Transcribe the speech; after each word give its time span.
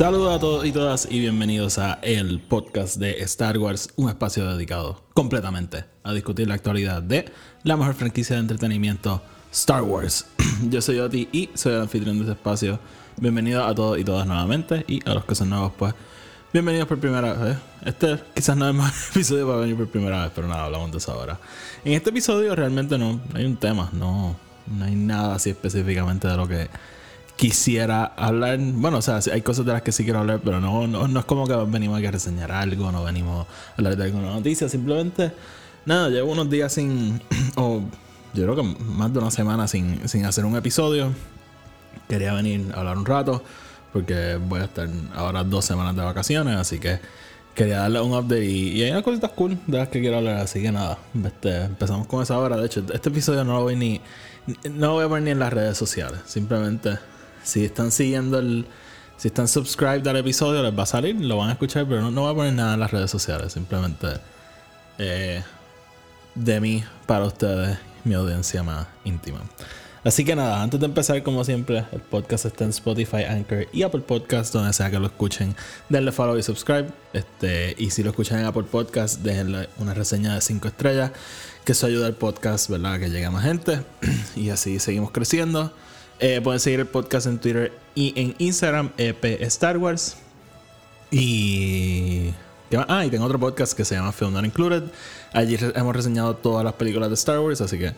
Saludos 0.00 0.34
a 0.34 0.40
todos 0.40 0.64
y 0.64 0.72
todas 0.72 1.06
y 1.10 1.20
bienvenidos 1.20 1.76
a 1.76 1.98
el 2.00 2.40
podcast 2.40 2.96
de 2.96 3.20
Star 3.24 3.58
Wars, 3.58 3.90
un 3.96 4.08
espacio 4.08 4.50
dedicado 4.50 5.04
completamente 5.12 5.84
a 6.04 6.14
discutir 6.14 6.48
la 6.48 6.54
actualidad 6.54 7.02
de 7.02 7.30
la 7.64 7.76
mejor 7.76 7.92
franquicia 7.92 8.36
de 8.36 8.40
entretenimiento, 8.40 9.22
Star 9.52 9.82
Wars. 9.82 10.24
Yo 10.70 10.80
soy 10.80 11.00
Oti 11.00 11.28
y 11.32 11.50
soy 11.52 11.74
el 11.74 11.82
anfitrión 11.82 12.16
de 12.16 12.22
este 12.22 12.32
espacio. 12.32 12.80
Bienvenidos 13.18 13.70
a 13.70 13.74
todos 13.74 13.98
y 13.98 14.04
todas 14.04 14.26
nuevamente 14.26 14.86
y 14.88 15.06
a 15.06 15.12
los 15.12 15.26
que 15.26 15.34
son 15.34 15.50
nuevos 15.50 15.72
pues 15.78 15.92
bienvenidos 16.50 16.88
por 16.88 16.98
primera 16.98 17.34
vez. 17.34 17.58
Este 17.84 18.18
quizás 18.34 18.56
no 18.56 18.70
es 18.70 18.74
mejor 18.74 18.92
episodio 19.10 19.46
para 19.46 19.58
venir 19.58 19.76
por 19.76 19.88
primera 19.88 20.22
vez, 20.22 20.32
pero 20.34 20.48
nada, 20.48 20.64
hablamos 20.64 20.92
de 20.92 20.96
eso 20.96 21.12
ahora. 21.12 21.38
En 21.84 21.92
este 21.92 22.08
episodio 22.08 22.56
realmente 22.56 22.96
no 22.96 23.20
hay 23.34 23.44
un 23.44 23.58
tema, 23.58 23.90
no, 23.92 24.34
no 24.66 24.82
hay 24.82 24.94
nada 24.94 25.34
así 25.34 25.50
específicamente 25.50 26.26
de 26.26 26.36
lo 26.38 26.48
que 26.48 26.70
quisiera 27.40 28.04
hablar. 28.04 28.58
Bueno, 28.60 28.98
o 28.98 29.02
sea, 29.02 29.18
hay 29.32 29.40
cosas 29.40 29.64
de 29.64 29.72
las 29.72 29.80
que 29.80 29.92
sí 29.92 30.04
quiero 30.04 30.18
hablar, 30.18 30.42
pero 30.44 30.60
no, 30.60 30.86
no, 30.86 31.08
no 31.08 31.20
es 31.20 31.24
como 31.24 31.46
que 31.46 31.54
venimos 31.68 31.96
aquí 31.96 32.06
a 32.06 32.10
reseñar 32.10 32.52
algo, 32.52 32.92
no 32.92 33.02
venimos 33.02 33.46
a 33.46 33.74
hablar 33.78 33.96
de 33.96 34.04
alguna 34.04 34.34
noticia, 34.34 34.68
simplemente, 34.68 35.32
nada, 35.86 36.10
llevo 36.10 36.32
unos 36.32 36.50
días 36.50 36.70
sin, 36.70 37.22
o 37.56 37.80
yo 38.34 38.42
creo 38.42 38.56
que 38.56 38.62
más 38.62 39.10
de 39.14 39.20
una 39.20 39.30
semana 39.30 39.66
sin, 39.68 40.06
sin 40.06 40.26
hacer 40.26 40.44
un 40.44 40.54
episodio. 40.54 41.14
Quería 42.10 42.34
venir 42.34 42.72
a 42.74 42.80
hablar 42.80 42.98
un 42.98 43.06
rato, 43.06 43.42
porque 43.94 44.36
voy 44.36 44.60
a 44.60 44.64
estar 44.64 44.86
ahora 45.14 45.42
dos 45.42 45.64
semanas 45.64 45.96
de 45.96 46.02
vacaciones, 46.02 46.56
así 46.56 46.78
que 46.78 47.00
quería 47.54 47.78
darle 47.78 48.02
un 48.02 48.12
update 48.12 48.44
y, 48.44 48.82
hay 48.82 48.90
unas 48.90 49.02
cositas 49.02 49.30
cool 49.30 49.58
de 49.66 49.78
las 49.78 49.88
que 49.88 50.00
quiero 50.02 50.18
hablar, 50.18 50.36
así 50.36 50.60
que 50.60 50.72
nada, 50.72 50.98
este, 51.24 51.62
empezamos 51.62 52.06
con 52.06 52.22
esa 52.22 52.38
hora. 52.38 52.58
De 52.58 52.66
hecho, 52.66 52.84
este 52.92 53.08
episodio 53.08 53.44
no 53.44 53.54
lo 53.54 53.62
voy 53.62 53.76
ni, 53.76 53.98
no 54.70 54.88
lo 54.88 54.92
voy 54.92 55.04
a 55.06 55.08
poner 55.08 55.22
ni 55.22 55.30
en 55.30 55.38
las 55.38 55.54
redes 55.54 55.78
sociales, 55.78 56.20
simplemente 56.26 56.98
si 57.42 57.64
están 57.64 57.90
siguiendo 57.92 58.38
el. 58.38 58.66
Si 59.16 59.28
están 59.28 59.48
subscribed 59.48 60.06
al 60.08 60.16
episodio, 60.16 60.62
les 60.62 60.76
va 60.76 60.84
a 60.84 60.86
salir, 60.86 61.14
lo 61.20 61.36
van 61.36 61.50
a 61.50 61.52
escuchar, 61.52 61.86
pero 61.86 62.00
no, 62.00 62.10
no 62.10 62.22
voy 62.22 62.32
a 62.32 62.34
poner 62.34 62.54
nada 62.54 62.72
en 62.72 62.80
las 62.80 62.90
redes 62.90 63.10
sociales. 63.10 63.52
Simplemente 63.52 64.06
eh, 64.96 65.42
de 66.34 66.60
mí 66.60 66.82
para 67.06 67.26
ustedes, 67.26 67.78
mi 68.04 68.14
audiencia 68.14 68.62
más 68.62 68.86
íntima. 69.04 69.40
Así 70.02 70.24
que 70.24 70.34
nada, 70.34 70.62
antes 70.62 70.80
de 70.80 70.86
empezar, 70.86 71.22
como 71.22 71.44
siempre, 71.44 71.84
el 71.92 72.00
podcast 72.00 72.46
está 72.46 72.64
en 72.64 72.70
Spotify, 72.70 73.24
Anchor 73.24 73.66
y 73.70 73.82
Apple 73.82 74.00
Podcast, 74.00 74.54
donde 74.54 74.72
sea 74.72 74.90
que 74.90 74.98
lo 74.98 75.06
escuchen, 75.06 75.54
denle 75.90 76.10
follow 76.10 76.38
y 76.38 76.42
subscribe. 76.42 76.88
Este, 77.12 77.74
y 77.76 77.90
si 77.90 78.02
lo 78.02 78.10
escuchan 78.10 78.38
en 78.38 78.46
Apple 78.46 78.62
Podcast, 78.62 79.20
déjenle 79.20 79.68
una 79.76 79.92
reseña 79.92 80.34
de 80.34 80.40
5 80.40 80.68
estrellas, 80.68 81.12
que 81.64 81.72
eso 81.72 81.86
ayuda 81.86 82.06
al 82.06 82.14
podcast, 82.14 82.70
¿verdad? 82.70 82.98
Que 82.98 83.10
llegue 83.10 83.26
a 83.26 83.30
más 83.30 83.44
gente. 83.44 83.82
y 84.36 84.48
así 84.48 84.78
seguimos 84.78 85.10
creciendo. 85.10 85.74
Eh, 86.20 86.40
pueden 86.42 86.60
seguir 86.60 86.80
el 86.80 86.86
podcast 86.86 87.26
en 87.26 87.38
Twitter 87.38 87.72
y 87.94 88.12
en 88.20 88.34
Instagram, 88.38 88.90
EP 88.98 89.24
Star 89.42 89.78
Wars. 89.78 90.16
Y. 91.10 92.30
Ah, 92.88 93.04
y 93.04 93.10
tengo 93.10 93.24
otro 93.24 93.38
podcast 93.40 93.72
que 93.72 93.84
se 93.84 93.96
llama 93.96 94.12
Film 94.12 94.32
Not 94.32 94.44
Included. 94.44 94.84
Allí 95.32 95.56
hemos 95.74 95.96
reseñado 95.96 96.36
todas 96.36 96.64
las 96.64 96.74
películas 96.74 97.08
de 97.08 97.14
Star 97.14 97.40
Wars, 97.40 97.60
así 97.60 97.78
que 97.78 97.92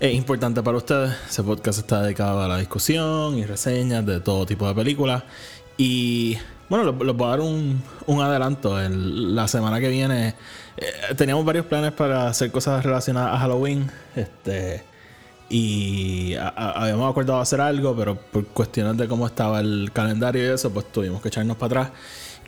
es 0.00 0.14
importante 0.14 0.62
para 0.62 0.78
ustedes. 0.78 1.14
Ese 1.28 1.42
podcast 1.42 1.80
está 1.80 2.02
dedicado 2.02 2.40
a 2.40 2.48
la 2.48 2.56
discusión 2.56 3.36
y 3.36 3.44
reseñas 3.44 4.06
de 4.06 4.20
todo 4.20 4.46
tipo 4.46 4.66
de 4.68 4.74
películas. 4.74 5.22
Y 5.76 6.38
bueno, 6.70 6.92
les 7.04 7.14
voy 7.14 7.26
a 7.26 7.30
dar 7.30 7.40
un, 7.40 7.82
un 8.06 8.20
adelanto. 8.22 8.80
El- 8.80 9.34
la 9.34 9.48
semana 9.48 9.80
que 9.80 9.88
viene 9.88 10.34
eh, 10.78 10.86
teníamos 11.16 11.44
varios 11.44 11.66
planes 11.66 11.92
para 11.92 12.28
hacer 12.28 12.50
cosas 12.50 12.82
relacionadas 12.84 13.34
a 13.34 13.38
Halloween. 13.38 13.90
Este. 14.14 14.82
Y 15.48 16.34
habíamos 16.34 17.08
acordado 17.08 17.40
hacer 17.40 17.60
algo, 17.60 17.94
pero 17.96 18.16
por 18.16 18.46
cuestiones 18.46 18.96
de 18.96 19.06
cómo 19.06 19.26
estaba 19.26 19.60
el 19.60 19.90
calendario 19.92 20.42
y 20.44 20.52
eso, 20.52 20.70
pues 20.72 20.90
tuvimos 20.90 21.22
que 21.22 21.28
echarnos 21.28 21.56
para 21.56 21.82
atrás. 21.82 21.98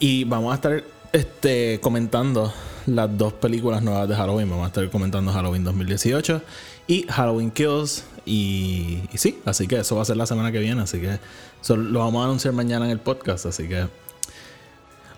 Y 0.01 0.25
vamos 0.25 0.53
a 0.53 0.57
estar 0.57 0.83
este, 1.13 1.79
comentando 1.81 2.53
las 2.87 3.17
dos 3.17 3.33
películas 3.35 3.83
nuevas 3.83 4.09
de 4.09 4.17
Halloween. 4.17 4.51
Vamos 4.51 4.65
a 4.65 4.69
estar 4.69 4.91
comentando 4.91 5.33
Halloween 5.33 5.63
2018 5.63 6.43
y 6.89 7.05
Halloween 7.09 7.53
Kills. 7.53 8.05
Y, 8.27 9.01
y 9.13 9.19
sí, 9.19 9.39
así 9.45 9.69
que 9.69 9.79
eso 9.79 9.95
va 9.95 10.03
a 10.03 10.05
ser 10.05 10.17
la 10.17 10.27
semana 10.27 10.51
que 10.51 10.59
viene. 10.59 10.83
Así 10.83 10.99
que 11.01 11.21
lo 11.69 12.01
vamos 12.01 12.21
a 12.23 12.25
anunciar 12.25 12.53
mañana 12.53 12.85
en 12.85 12.91
el 12.91 12.99
podcast. 12.99 13.47
Así 13.47 13.69
que 13.69 13.87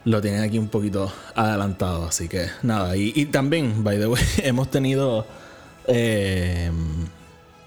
lo 0.04 0.20
tienen 0.20 0.42
aquí 0.42 0.58
un 0.58 0.68
poquito 0.68 1.10
adelantado. 1.34 2.04
Así 2.06 2.28
que 2.28 2.47
nada. 2.62 2.94
Y, 2.97 3.12
y 3.16 3.24
también, 3.26 3.82
by 3.82 3.98
the 3.98 4.06
way, 4.06 4.22
hemos 4.42 4.70
tenido. 4.70 5.26
eh, 5.86 6.70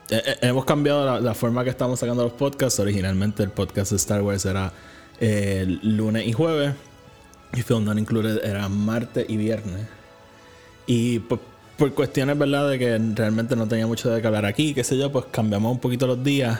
eh, 0.09 0.21
eh, 0.25 0.37
hemos 0.41 0.65
cambiado 0.65 1.19
la, 1.19 1.33
forma 1.33 1.63
que 1.63 1.69
estamos 1.69 1.99
sacando 1.99 2.23
los 2.23 2.33
podcasts. 2.33 2.79
Originalmente 2.79 3.43
el 3.43 3.49
podcast 3.49 3.91
de 3.91 3.97
Star 3.97 4.21
Wars 4.21 4.45
era 4.45 4.73
eh, 5.19 5.65
lunes 5.81 6.27
y 6.27 6.33
jueves. 6.33 6.73
Y 7.55 7.61
Film 7.61 7.85
Not 7.85 7.97
Included 7.97 8.43
era 8.43 8.67
martes 8.69 9.25
y 9.29 9.37
viernes. 9.37 9.87
Y 10.85 11.19
por, 11.19 11.39
por 11.77 11.93
cuestiones, 11.93 12.37
¿verdad? 12.37 12.69
De 12.69 12.79
que 12.79 12.97
realmente 13.15 13.55
no 13.55 13.67
tenía 13.67 13.87
mucho 13.87 14.09
de 14.09 14.21
qué 14.21 14.27
hablar 14.27 14.45
aquí, 14.45 14.73
qué 14.73 14.83
sé 14.83 14.97
yo, 14.97 15.11
pues 15.11 15.25
cambiamos 15.31 15.71
un 15.71 15.79
poquito 15.79 16.07
los 16.07 16.23
días. 16.23 16.59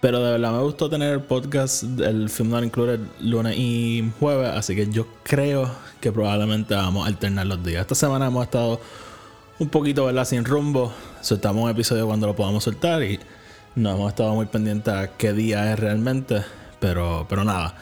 Pero 0.00 0.22
de 0.22 0.32
verdad 0.32 0.52
me 0.52 0.62
gustó 0.62 0.90
tener 0.90 1.14
el 1.14 1.20
podcast, 1.20 1.84
el 2.00 2.28
Film 2.28 2.50
Not 2.50 2.64
Included, 2.64 3.00
lunes 3.20 3.56
y 3.56 4.12
jueves. 4.20 4.50
Así 4.50 4.76
que 4.76 4.88
yo 4.88 5.06
creo 5.22 5.70
que 6.00 6.12
probablemente 6.12 6.74
vamos 6.74 7.04
a 7.04 7.08
alternar 7.08 7.46
los 7.46 7.64
días. 7.64 7.80
Esta 7.82 7.94
semana 7.94 8.26
hemos 8.26 8.44
estado 8.44 8.80
un 9.58 9.68
poquito, 9.68 10.06
¿verdad? 10.06 10.24
Sin 10.24 10.44
rumbo. 10.44 10.92
Soltamos 11.20 11.64
un 11.64 11.70
episodio 11.70 12.06
cuando 12.06 12.26
lo 12.26 12.36
podamos 12.36 12.64
soltar 12.64 13.02
y 13.02 13.18
no 13.74 13.90
hemos 13.90 14.08
estado 14.10 14.34
muy 14.34 14.46
pendientes 14.46 14.92
a 14.92 15.16
qué 15.16 15.32
día 15.32 15.72
es 15.72 15.78
realmente. 15.78 16.42
Pero, 16.80 17.26
pero 17.28 17.44
nada. 17.44 17.76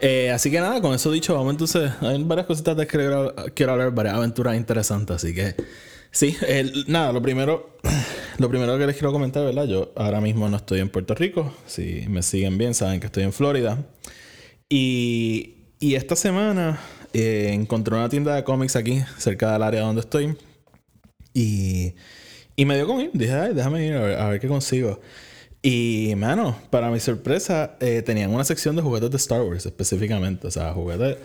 Eh, 0.00 0.30
así 0.30 0.50
que 0.50 0.60
nada, 0.60 0.80
con 0.80 0.94
eso 0.94 1.10
dicho, 1.10 1.34
vamos 1.34 1.52
entonces. 1.52 1.90
Hay 2.00 2.22
varias 2.22 2.46
cositas 2.46 2.76
de 2.76 2.86
que 2.86 2.98
quiero, 3.54 3.72
hablar, 3.72 3.90
varias 3.92 4.14
aventuras 4.14 4.56
interesantes. 4.56 5.16
Así 5.16 5.34
que 5.34 5.54
sí, 6.10 6.36
nada, 6.86 7.12
lo 7.12 7.22
primero, 7.22 7.78
lo 8.38 8.48
primero 8.48 8.78
que 8.78 8.86
les 8.86 8.96
quiero 8.96 9.12
comentar, 9.12 9.44
¿verdad? 9.44 9.66
Yo 9.66 9.92
ahora 9.96 10.20
mismo 10.20 10.48
no 10.48 10.56
estoy 10.56 10.80
en 10.80 10.90
Puerto 10.90 11.14
Rico. 11.14 11.52
Si 11.66 12.04
me 12.08 12.22
siguen 12.22 12.58
bien, 12.58 12.74
saben 12.74 13.00
que 13.00 13.06
estoy 13.06 13.24
en 13.24 13.32
Florida. 13.32 13.78
Y, 14.68 15.54
y 15.80 15.94
esta 15.94 16.14
semana 16.14 16.78
eh, 17.14 17.50
encontré 17.52 17.94
una 17.94 18.08
tienda 18.08 18.34
de 18.34 18.44
cómics 18.44 18.76
aquí, 18.76 19.02
cerca 19.16 19.52
del 19.52 19.62
área 19.62 19.80
donde 19.80 20.02
estoy. 20.02 20.36
Y, 21.38 21.94
y 22.56 22.64
me 22.64 22.74
dio 22.74 22.86
con 22.88 23.00
ir. 23.00 23.10
Dije, 23.14 23.32
ay, 23.32 23.54
déjame 23.54 23.86
ir 23.86 23.94
a 23.94 24.00
ver, 24.00 24.18
a 24.18 24.28
ver 24.28 24.40
qué 24.40 24.48
consigo. 24.48 25.00
Y, 25.62 26.14
mano, 26.16 26.56
para 26.70 26.90
mi 26.90 26.98
sorpresa, 26.98 27.76
eh, 27.80 28.02
tenían 28.02 28.30
una 28.34 28.42
sección 28.42 28.74
de 28.74 28.82
juguetes 28.82 29.10
de 29.10 29.16
Star 29.18 29.42
Wars 29.42 29.64
específicamente. 29.64 30.48
O 30.48 30.50
sea, 30.50 30.72
juguetes 30.72 31.16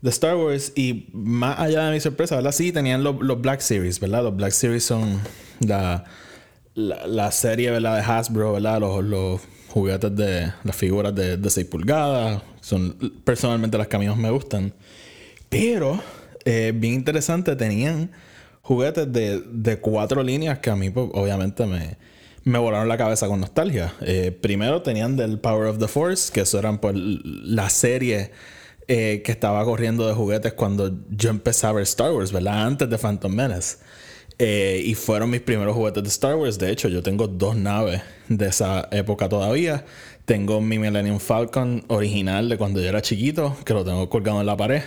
de 0.00 0.10
Star 0.10 0.34
Wars. 0.36 0.72
Y 0.74 1.08
más 1.12 1.60
allá 1.60 1.84
de 1.84 1.92
mi 1.92 2.00
sorpresa, 2.00 2.34
¿verdad? 2.34 2.50
Sí, 2.50 2.72
tenían 2.72 3.04
los, 3.04 3.20
los 3.20 3.40
Black 3.40 3.60
Series, 3.60 4.00
¿verdad? 4.00 4.24
Los 4.24 4.34
Black 4.34 4.50
Series 4.50 4.82
son 4.82 5.20
la, 5.60 6.04
la, 6.74 7.06
la 7.06 7.30
serie, 7.30 7.70
¿verdad? 7.70 7.96
De 7.96 8.02
Hasbro, 8.02 8.54
¿verdad? 8.54 8.80
Los, 8.80 9.04
los 9.04 9.40
juguetes 9.68 10.16
de 10.16 10.52
las 10.64 10.74
figuras 10.74 11.14
de, 11.14 11.36
de 11.36 11.50
6 11.50 11.66
pulgadas. 11.68 12.42
Son 12.60 12.96
personalmente 13.22 13.78
las 13.78 13.86
que 13.86 13.94
a 13.94 13.98
mí 14.00 14.08
más 14.08 14.18
me 14.18 14.30
gustan. 14.30 14.74
Pero, 15.48 16.02
eh, 16.44 16.72
bien 16.74 16.94
interesante, 16.94 17.54
tenían 17.54 18.10
juguetes 18.70 19.12
de, 19.12 19.42
de 19.50 19.80
cuatro 19.80 20.22
líneas 20.22 20.60
que 20.60 20.70
a 20.70 20.76
mí, 20.76 20.90
pues, 20.90 21.08
obviamente, 21.14 21.66
me, 21.66 21.96
me 22.44 22.56
volaron 22.56 22.86
la 22.86 22.96
cabeza 22.96 23.26
con 23.26 23.40
nostalgia. 23.40 23.94
Eh, 24.00 24.30
primero 24.30 24.80
tenían 24.80 25.16
del 25.16 25.40
Power 25.40 25.66
of 25.66 25.78
the 25.78 25.88
Force, 25.88 26.32
que 26.32 26.42
eso 26.42 26.56
eran 26.56 26.78
pues, 26.78 26.94
la 26.94 27.68
serie 27.68 28.30
eh, 28.86 29.22
que 29.24 29.32
estaba 29.32 29.64
corriendo 29.64 30.06
de 30.06 30.14
juguetes 30.14 30.52
cuando 30.52 30.96
yo 31.10 31.30
empecé 31.30 31.66
a 31.66 31.72
ver 31.72 31.82
Star 31.82 32.12
Wars, 32.12 32.30
¿verdad? 32.30 32.64
Antes 32.64 32.88
de 32.88 32.96
Phantom 32.96 33.34
Menace. 33.34 33.78
Eh, 34.38 34.80
y 34.84 34.94
fueron 34.94 35.30
mis 35.30 35.40
primeros 35.40 35.74
juguetes 35.74 36.04
de 36.04 36.08
Star 36.08 36.36
Wars. 36.36 36.56
De 36.56 36.70
hecho, 36.70 36.86
yo 36.86 37.02
tengo 37.02 37.26
dos 37.26 37.56
naves 37.56 38.02
de 38.28 38.46
esa 38.46 38.86
época 38.92 39.28
todavía. 39.28 39.84
Tengo 40.26 40.60
mi 40.60 40.78
Millennium 40.78 41.18
Falcon 41.18 41.82
original 41.88 42.48
de 42.48 42.56
cuando 42.56 42.80
yo 42.80 42.88
era 42.88 43.02
chiquito, 43.02 43.56
que 43.64 43.74
lo 43.74 43.84
tengo 43.84 44.08
colgado 44.08 44.38
en 44.38 44.46
la 44.46 44.56
pared. 44.56 44.82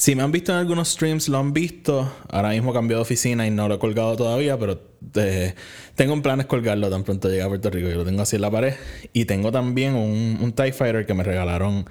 Si 0.00 0.14
me 0.14 0.22
han 0.22 0.32
visto 0.32 0.50
en 0.52 0.56
algunos 0.56 0.88
streams, 0.88 1.28
lo 1.28 1.36
han 1.36 1.52
visto. 1.52 2.10
Ahora 2.30 2.48
mismo 2.48 2.72
cambié 2.72 2.96
de 2.96 3.02
oficina 3.02 3.46
y 3.46 3.50
no 3.50 3.68
lo 3.68 3.74
he 3.74 3.78
colgado 3.78 4.16
todavía, 4.16 4.58
pero 4.58 4.80
eh, 5.16 5.54
tengo 5.94 6.14
en 6.14 6.22
planes 6.22 6.46
colgarlo 6.46 6.88
tan 6.88 7.04
pronto 7.04 7.28
llegue 7.28 7.42
a 7.42 7.48
Puerto 7.48 7.68
Rico. 7.68 7.90
Yo 7.90 7.96
lo 7.96 8.04
tengo 8.06 8.22
así 8.22 8.36
en 8.36 8.42
la 8.42 8.50
pared. 8.50 8.76
Y 9.12 9.26
tengo 9.26 9.52
también 9.52 9.94
un, 9.94 10.54
TIE 10.54 10.72
Fighter 10.72 11.04
que 11.04 11.12
me 11.12 11.22
regalaron 11.22 11.84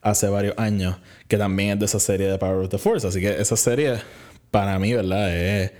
hace 0.00 0.28
varios 0.28 0.56
años, 0.58 0.98
que 1.26 1.38
también 1.38 1.70
es 1.70 1.80
de 1.80 1.86
esa 1.86 1.98
serie 1.98 2.28
de 2.28 2.38
Power 2.38 2.66
of 2.66 2.68
the 2.68 2.78
Force. 2.78 3.04
Así 3.04 3.20
que 3.20 3.30
esa 3.30 3.56
serie, 3.56 3.96
para 4.52 4.78
mí, 4.78 4.92
¿verdad? 4.92 5.36
Es, 5.36 5.72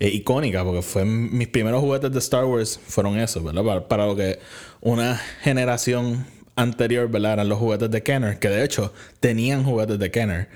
icónica, 0.00 0.64
porque 0.64 0.80
fue 0.80 1.04
mis 1.04 1.48
primeros 1.48 1.82
juguetes 1.82 2.10
de 2.10 2.20
Star 2.20 2.46
Wars 2.46 2.80
fueron 2.86 3.18
esos, 3.18 3.44
¿verdad? 3.44 3.86
Para, 3.86 4.06
lo 4.06 4.16
que 4.16 4.38
una 4.80 5.20
generación 5.42 6.24
anterior, 6.56 7.10
¿verdad? 7.10 7.34
Eran 7.34 7.50
los 7.50 7.58
juguetes 7.58 7.90
de 7.90 8.02
Kenner, 8.02 8.38
que 8.38 8.48
de 8.48 8.64
hecho 8.64 8.94
tenían 9.20 9.62
juguetes 9.62 9.98
de 9.98 10.10
Kenner. 10.10 10.48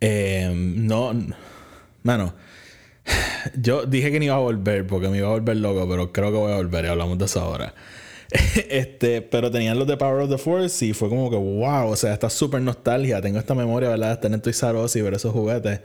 Eh, 0.00 0.52
no, 0.54 1.12
mano, 2.02 2.34
yo 3.56 3.86
dije 3.86 4.10
que 4.10 4.18
no 4.18 4.24
iba 4.26 4.34
a 4.34 4.38
volver 4.38 4.86
porque 4.86 5.08
me 5.08 5.18
iba 5.18 5.28
a 5.28 5.32
volver 5.32 5.56
loco, 5.56 5.88
pero 5.88 6.12
creo 6.12 6.30
que 6.30 6.38
voy 6.38 6.52
a 6.52 6.56
volver 6.56 6.84
y 6.84 6.88
hablamos 6.88 7.18
de 7.18 7.24
eso 7.26 7.40
ahora. 7.40 7.74
este, 8.68 9.22
pero 9.22 9.50
tenían 9.50 9.78
los 9.78 9.86
de 9.86 9.96
Power 9.96 10.22
of 10.22 10.30
the 10.30 10.38
Force 10.38 10.84
y 10.84 10.92
fue 10.92 11.08
como 11.08 11.30
que 11.30 11.36
wow, 11.36 11.88
o 11.88 11.96
sea, 11.96 12.12
esta 12.12 12.30
súper 12.30 12.62
nostalgia. 12.62 13.20
Tengo 13.20 13.38
esta 13.38 13.54
memoria, 13.54 13.90
¿verdad? 13.90 14.12
Estar 14.12 14.32
en 14.32 14.40
Toys 14.40 14.62
R 14.62 14.78
y 14.94 15.00
ver 15.00 15.14
esos 15.14 15.32
juguetes. 15.32 15.80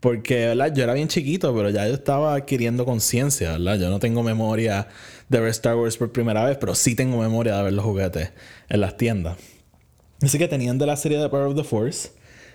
Porque, 0.00 0.46
¿verdad? 0.48 0.74
Yo 0.74 0.82
era 0.82 0.94
bien 0.94 1.06
chiquito, 1.06 1.54
pero 1.54 1.70
ya 1.70 1.86
yo 1.86 1.94
estaba 1.94 2.34
adquiriendo 2.34 2.84
conciencia, 2.84 3.52
¿verdad? 3.52 3.78
Yo 3.78 3.90
no 3.90 4.00
tengo 4.00 4.22
memoria 4.22 4.88
de 5.28 5.40
ver 5.40 5.50
Star 5.50 5.76
Wars 5.76 5.96
por 5.96 6.10
primera 6.10 6.44
vez, 6.44 6.56
pero 6.58 6.74
sí 6.74 6.96
tengo 6.96 7.18
memoria 7.18 7.56
de 7.56 7.62
ver 7.62 7.72
los 7.72 7.84
juguetes 7.84 8.32
en 8.68 8.80
las 8.80 8.96
tiendas. 8.96 9.36
Así 10.20 10.38
que 10.38 10.48
tenían 10.48 10.78
de 10.78 10.86
la 10.86 10.96
serie 10.96 11.18
de 11.18 11.28
Power 11.28 11.46
of 11.46 11.56
the 11.56 11.62
Force, 11.64 12.10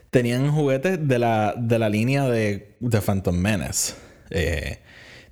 tenían 0.10 0.52
juguetes 0.52 1.08
de 1.08 1.20
la, 1.20 1.54
de 1.58 1.80
la 1.80 1.90
línea 1.90 2.28
de, 2.28 2.76
de 2.80 3.02
Phantom 3.02 3.36
Menace. 3.36 3.94
Eh, 4.30 4.80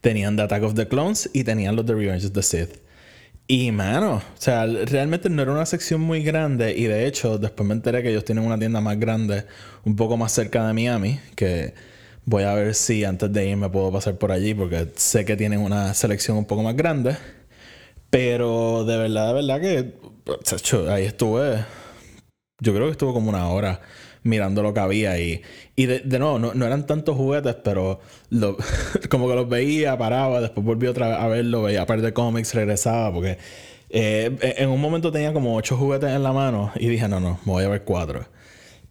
tenían 0.01 0.35
The 0.35 0.43
Attack 0.43 0.63
of 0.63 0.73
the 0.75 0.87
Clones 0.87 1.29
y 1.33 1.43
tenían 1.43 1.75
los 1.75 1.85
de 1.85 1.95
Revenge 1.95 2.25
of 2.25 2.33
the 2.33 2.43
Sith. 2.43 2.85
Y 3.47 3.71
mano, 3.71 4.15
o 4.15 4.41
sea, 4.41 4.65
realmente 4.65 5.29
no 5.29 5.41
era 5.41 5.51
una 5.51 5.67
sección 5.67 6.01
muy 6.01 6.23
grande 6.23 6.75
y 6.75 6.85
de 6.85 7.05
hecho 7.05 7.37
después 7.37 7.67
me 7.67 7.75
enteré 7.75 8.01
que 8.01 8.09
ellos 8.09 8.25
tienen 8.25 8.43
una 8.43 8.57
tienda 8.57 8.81
más 8.81 8.99
grande, 8.99 9.45
un 9.83 9.95
poco 9.95 10.17
más 10.17 10.31
cerca 10.31 10.65
de 10.65 10.73
Miami, 10.73 11.19
que 11.35 11.75
voy 12.25 12.43
a 12.43 12.55
ver 12.55 12.73
si 12.73 13.03
antes 13.03 13.31
de 13.31 13.47
ir 13.47 13.55
me 13.57 13.69
puedo 13.69 13.91
pasar 13.91 14.17
por 14.17 14.31
allí 14.31 14.55
porque 14.55 14.91
sé 14.95 15.25
que 15.25 15.37
tienen 15.37 15.59
una 15.59 15.93
selección 15.93 16.37
un 16.37 16.45
poco 16.45 16.63
más 16.63 16.75
grande. 16.75 17.17
Pero 18.09 18.83
de 18.85 18.97
verdad, 18.97 19.27
de 19.27 19.33
verdad 19.33 19.61
que 19.61 19.93
ahí 20.89 21.05
estuve, 21.05 21.65
yo 22.61 22.73
creo 22.73 22.85
que 22.85 22.91
estuvo 22.91 23.13
como 23.13 23.29
una 23.29 23.47
hora 23.49 23.81
mirando 24.25 24.63
lo 24.63 24.73
que 24.73 24.79
había 24.79 25.19
y, 25.19 25.41
y 25.75 25.85
de, 25.85 26.19
nuevo, 26.19 26.39
no, 26.39 26.65
eran 26.65 26.87
tantos 26.87 27.15
juguetes, 27.15 27.55
pero 27.63 27.99
como 29.09 29.29
que 29.29 29.35
los 29.35 29.47
veía, 29.47 29.97
paraba, 29.97 30.41
después 30.41 30.65
volví 30.65 30.87
otra 30.87 31.09
vez 31.09 31.17
a 31.19 31.27
verlo, 31.27 31.61
veía 31.61 31.85
par 31.85 32.01
de 32.01 32.11
cómics, 32.11 32.53
regresaba, 32.55 33.13
porque 33.13 33.37
eh, 33.91 34.35
en 34.57 34.69
un 34.69 34.81
momento 34.81 35.11
tenía 35.11 35.31
como 35.31 35.55
ocho 35.55 35.77
juguetes 35.77 36.09
en 36.09 36.23
la 36.23 36.33
mano 36.33 36.71
y 36.75 36.87
dije, 36.87 37.07
no, 37.07 37.19
no, 37.19 37.39
me 37.45 37.51
voy 37.51 37.63
a 37.63 37.69
ver 37.69 37.83
cuatro. 37.83 38.25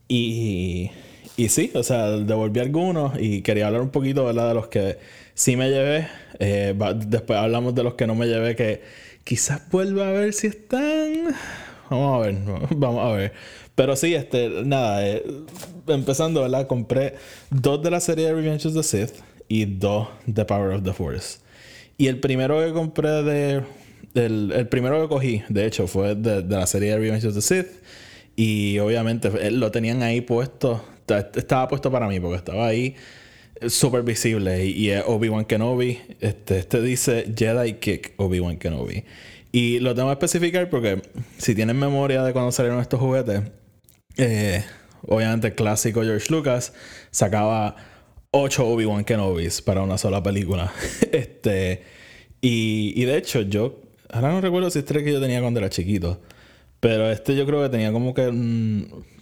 Y, 0.06 0.90
y 1.36 1.48
sí, 1.48 1.72
o 1.74 1.82
sea, 1.82 2.10
devolví 2.10 2.60
algunos 2.60 3.20
y 3.20 3.42
quería 3.42 3.66
hablar 3.66 3.82
un 3.82 3.90
poquito, 3.90 4.24
¿verdad? 4.24 4.48
De 4.48 4.54
los 4.54 4.68
que 4.68 4.98
sí 5.34 5.56
me 5.56 5.68
llevé. 5.68 6.06
Eh, 6.38 6.74
después 7.06 7.38
hablamos 7.38 7.74
de 7.74 7.82
los 7.82 7.94
que 7.94 8.06
no 8.06 8.14
me 8.14 8.26
llevé, 8.26 8.54
que 8.54 8.82
quizás 9.24 9.68
vuelva 9.70 10.08
a 10.08 10.12
ver 10.12 10.32
si 10.32 10.46
están. 10.46 11.34
Vamos 11.90 12.22
a 12.22 12.26
ver, 12.26 12.36
vamos 12.76 13.04
a 13.04 13.16
ver. 13.16 13.32
Pero 13.74 13.96
sí, 13.96 14.14
este, 14.14 14.48
nada, 14.64 15.06
eh, 15.06 15.24
empezando, 15.88 16.42
¿verdad? 16.42 16.66
Compré 16.66 17.14
dos 17.50 17.82
de 17.82 17.90
la 17.90 18.00
serie 18.00 18.26
de 18.26 18.34
Revenge 18.34 18.66
of 18.66 18.74
the 18.74 18.82
Sith 18.82 19.14
y 19.48 19.64
dos 19.64 20.08
de 20.26 20.44
Power 20.44 20.74
of 20.74 20.84
the 20.84 20.92
Force. 20.92 21.38
Y 21.98 22.06
el 22.06 22.20
primero 22.20 22.64
que 22.64 22.72
compré 22.72 23.22
de. 23.22 23.62
El, 24.14 24.68
primero 24.68 25.02
que 25.02 25.08
cogí, 25.08 25.42
de 25.48 25.66
hecho, 25.66 25.88
fue 25.88 26.14
de, 26.14 26.42
la 26.42 26.66
serie 26.66 26.90
de 26.90 26.98
Revenge 26.98 27.26
of 27.26 27.34
the 27.34 27.42
Sith. 27.42 27.66
Y 28.36 28.78
obviamente 28.78 29.30
eh, 29.40 29.50
lo 29.50 29.70
tenían 29.72 30.02
ahí 30.02 30.20
puesto. 30.20 30.84
Estaba 31.34 31.68
puesto 31.68 31.90
para 31.90 32.08
mí 32.08 32.20
porque 32.20 32.36
estaba 32.36 32.68
ahí 32.68 32.94
eh, 33.60 33.70
súper 33.70 34.02
visible. 34.02 34.64
Y, 34.64 34.88
y 34.88 34.94
Obi-Wan 35.04 35.46
Kenobi. 35.46 35.98
Este, 36.20 36.58
este 36.58 36.80
dice 36.80 37.32
Jedi 37.36 37.74
Kick 37.74 38.14
Obi-Wan 38.18 38.56
Kenobi. 38.56 39.04
Y 39.50 39.80
lo 39.80 39.94
tengo 39.96 40.08
que 40.08 40.12
especificar 40.24 40.70
porque 40.70 41.02
si 41.38 41.56
tienen 41.56 41.76
memoria 41.76 42.22
de 42.22 42.32
cuando 42.32 42.52
salieron 42.52 42.80
estos 42.80 43.00
juguetes 43.00 43.42
eh, 44.16 44.64
obviamente 45.06 45.48
el 45.48 45.54
clásico 45.54 46.02
George 46.02 46.32
Lucas 46.32 46.72
sacaba 47.10 47.76
8 48.30 48.66
Obi-Wan 48.66 49.04
Kenobis 49.04 49.62
para 49.62 49.82
una 49.82 49.98
sola 49.98 50.22
película. 50.22 50.72
este, 51.12 51.82
y, 52.40 53.04
de 53.04 53.16
hecho, 53.16 53.42
yo 53.42 53.80
ahora 54.10 54.32
no 54.32 54.40
recuerdo 54.40 54.70
si 54.70 54.80
este 54.80 55.02
que 55.02 55.12
yo 55.12 55.20
tenía 55.20 55.40
cuando 55.40 55.60
era 55.60 55.70
chiquito. 55.70 56.20
Pero 56.80 57.10
este 57.10 57.34
yo 57.34 57.46
creo 57.46 57.62
que 57.62 57.70
tenía 57.70 57.92
como 57.92 58.12
que. 58.12 58.24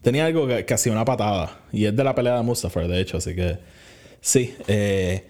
tenía 0.02 0.26
algo 0.26 0.48
que, 0.48 0.64
que, 0.64 0.74
hacía 0.74 0.92
una 0.92 1.04
patada. 1.04 1.60
Y 1.72 1.84
es 1.84 1.94
de 1.94 2.02
la 2.02 2.14
pelea 2.14 2.36
de 2.36 2.42
Mustafar, 2.42 2.88
de 2.88 3.00
hecho. 3.00 3.18
Así 3.18 3.36
que. 3.36 3.58
Sí. 4.20 4.54
Eh, 4.66 5.24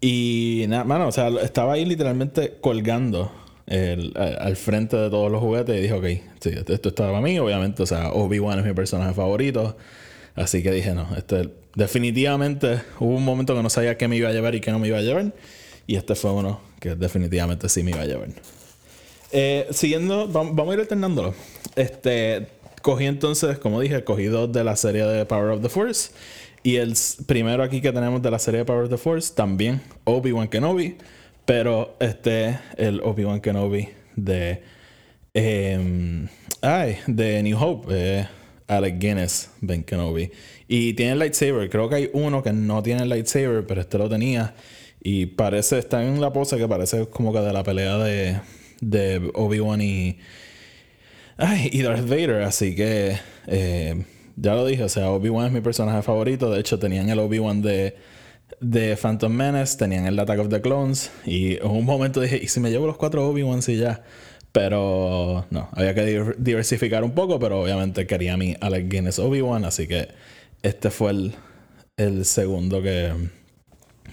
y 0.00 0.64
nada, 0.68 0.84
mano, 0.84 1.08
o 1.08 1.12
sea, 1.12 1.28
estaba 1.42 1.74
ahí 1.74 1.84
literalmente 1.84 2.58
colgando 2.60 3.30
al 3.68 4.56
frente 4.56 4.96
de 4.96 5.10
todos 5.10 5.30
los 5.30 5.40
juguetes 5.40 5.76
y 5.76 5.82
dije, 5.82 5.94
ok, 5.94 6.06
sí, 6.40 6.50
esto, 6.50 6.72
esto 6.72 6.88
está 6.90 7.06
para 7.06 7.20
mí, 7.20 7.38
obviamente, 7.38 7.82
o 7.82 7.86
Obi-Wan 8.12 8.60
es 8.60 8.64
mi 8.64 8.72
personaje 8.72 9.12
favorito, 9.12 9.76
así 10.34 10.62
que 10.62 10.70
dije, 10.70 10.94
no, 10.94 11.08
este, 11.16 11.50
definitivamente 11.74 12.82
hubo 13.00 13.16
un 13.16 13.24
momento 13.24 13.54
que 13.56 13.62
no 13.62 13.70
sabía 13.70 13.96
qué 13.96 14.06
me 14.08 14.16
iba 14.16 14.28
a 14.28 14.32
llevar 14.32 14.54
y 14.54 14.60
qué 14.60 14.70
no 14.70 14.78
me 14.78 14.88
iba 14.88 14.98
a 14.98 15.02
llevar, 15.02 15.32
y 15.86 15.96
este 15.96 16.14
fue 16.14 16.32
uno 16.32 16.60
que 16.80 16.94
definitivamente 16.94 17.68
sí 17.68 17.82
me 17.82 17.90
iba 17.90 18.02
a 18.02 18.06
llevar. 18.06 18.28
Eh, 19.32 19.66
siguiendo, 19.70 20.28
vamos, 20.28 20.70
a 20.70 20.74
ir 20.74 20.80
alternándolo. 20.80 21.34
Este, 21.74 22.46
cogí 22.82 23.06
entonces, 23.06 23.58
como 23.58 23.80
dije, 23.80 24.04
cogí 24.04 24.24
dos 24.24 24.52
de 24.52 24.64
la 24.64 24.76
serie 24.76 25.04
de 25.04 25.26
Power 25.26 25.50
of 25.50 25.62
the 25.62 25.68
Force. 25.68 26.12
Y 26.62 26.76
el 26.76 26.94
primero 27.26 27.62
aquí 27.62 27.80
que 27.80 27.92
tenemos 27.92 28.22
de 28.22 28.30
la 28.30 28.38
serie 28.38 28.60
de 28.60 28.64
Power 28.64 28.84
of 28.84 28.90
the 28.90 28.96
Force, 28.96 29.32
también 29.34 29.82
Obi-Wan 30.04 30.48
Kenobi. 30.48 30.96
Pero 31.46 31.96
este, 32.00 32.58
el 32.76 33.00
Obi-Wan 33.00 33.40
Kenobi 33.40 33.88
de. 34.16 34.62
Em, 35.32 36.28
ay, 36.60 36.98
de 37.06 37.42
New 37.42 37.56
Hope. 37.58 37.86
Eh, 37.90 38.26
Alec 38.66 38.98
Guinness, 38.98 39.50
Ben 39.60 39.84
Kenobi. 39.84 40.30
Y 40.66 40.94
tiene 40.94 41.12
el 41.12 41.20
lightsaber. 41.20 41.70
Creo 41.70 41.88
que 41.88 41.94
hay 41.94 42.10
uno 42.12 42.42
que 42.42 42.52
no 42.52 42.82
tiene 42.82 43.04
el 43.04 43.08
lightsaber, 43.08 43.64
pero 43.64 43.80
este 43.80 43.96
lo 43.96 44.08
tenía. 44.08 44.54
Y 45.00 45.26
parece, 45.26 45.78
está 45.78 46.02
en 46.02 46.20
la 46.20 46.32
pose 46.32 46.56
que 46.56 46.66
parece 46.66 47.06
como 47.06 47.32
que 47.32 47.38
de 47.38 47.52
la 47.52 47.62
pelea 47.62 47.96
de, 47.98 48.40
de 48.80 49.30
Obi-Wan 49.34 49.80
y. 49.80 50.18
Ay, 51.36 51.70
y 51.72 51.82
Darth 51.82 52.08
Vader. 52.08 52.42
Así 52.42 52.74
que. 52.74 53.16
Eh, 53.46 54.04
ya 54.34 54.54
lo 54.54 54.66
dije, 54.66 54.82
o 54.82 54.88
sea, 54.88 55.10
Obi-Wan 55.12 55.46
es 55.46 55.52
mi 55.52 55.60
personaje 55.60 56.02
favorito. 56.02 56.50
De 56.50 56.58
hecho, 56.58 56.78
tenían 56.78 57.08
el 57.08 57.20
Obi-Wan 57.20 57.62
de 57.62 57.94
de 58.60 58.96
Phantom 58.96 59.32
Menace, 59.32 59.76
tenían 59.76 60.06
el 60.06 60.18
Attack 60.18 60.40
of 60.40 60.48
the 60.48 60.60
Clones. 60.60 61.10
Y 61.24 61.56
en 61.56 61.66
un 61.66 61.84
momento 61.84 62.20
dije, 62.20 62.40
¿y 62.42 62.48
si 62.48 62.60
me 62.60 62.70
llevo 62.70 62.86
los 62.86 62.96
cuatro 62.96 63.26
Obi-Wans 63.28 63.68
y 63.68 63.76
ya? 63.76 64.02
Pero 64.52 65.44
no, 65.50 65.68
había 65.72 65.94
que 65.94 66.34
diversificar 66.38 67.04
un 67.04 67.12
poco, 67.12 67.38
pero 67.38 67.60
obviamente 67.60 68.06
quería 68.06 68.36
mi 68.36 68.56
Alec 68.60 68.88
Guinness 68.88 69.18
Obi-Wan, 69.18 69.64
así 69.66 69.86
que 69.86 70.08
este 70.62 70.90
fue 70.90 71.10
el, 71.10 71.34
el 71.98 72.24
segundo 72.24 72.80
que, 72.80 73.12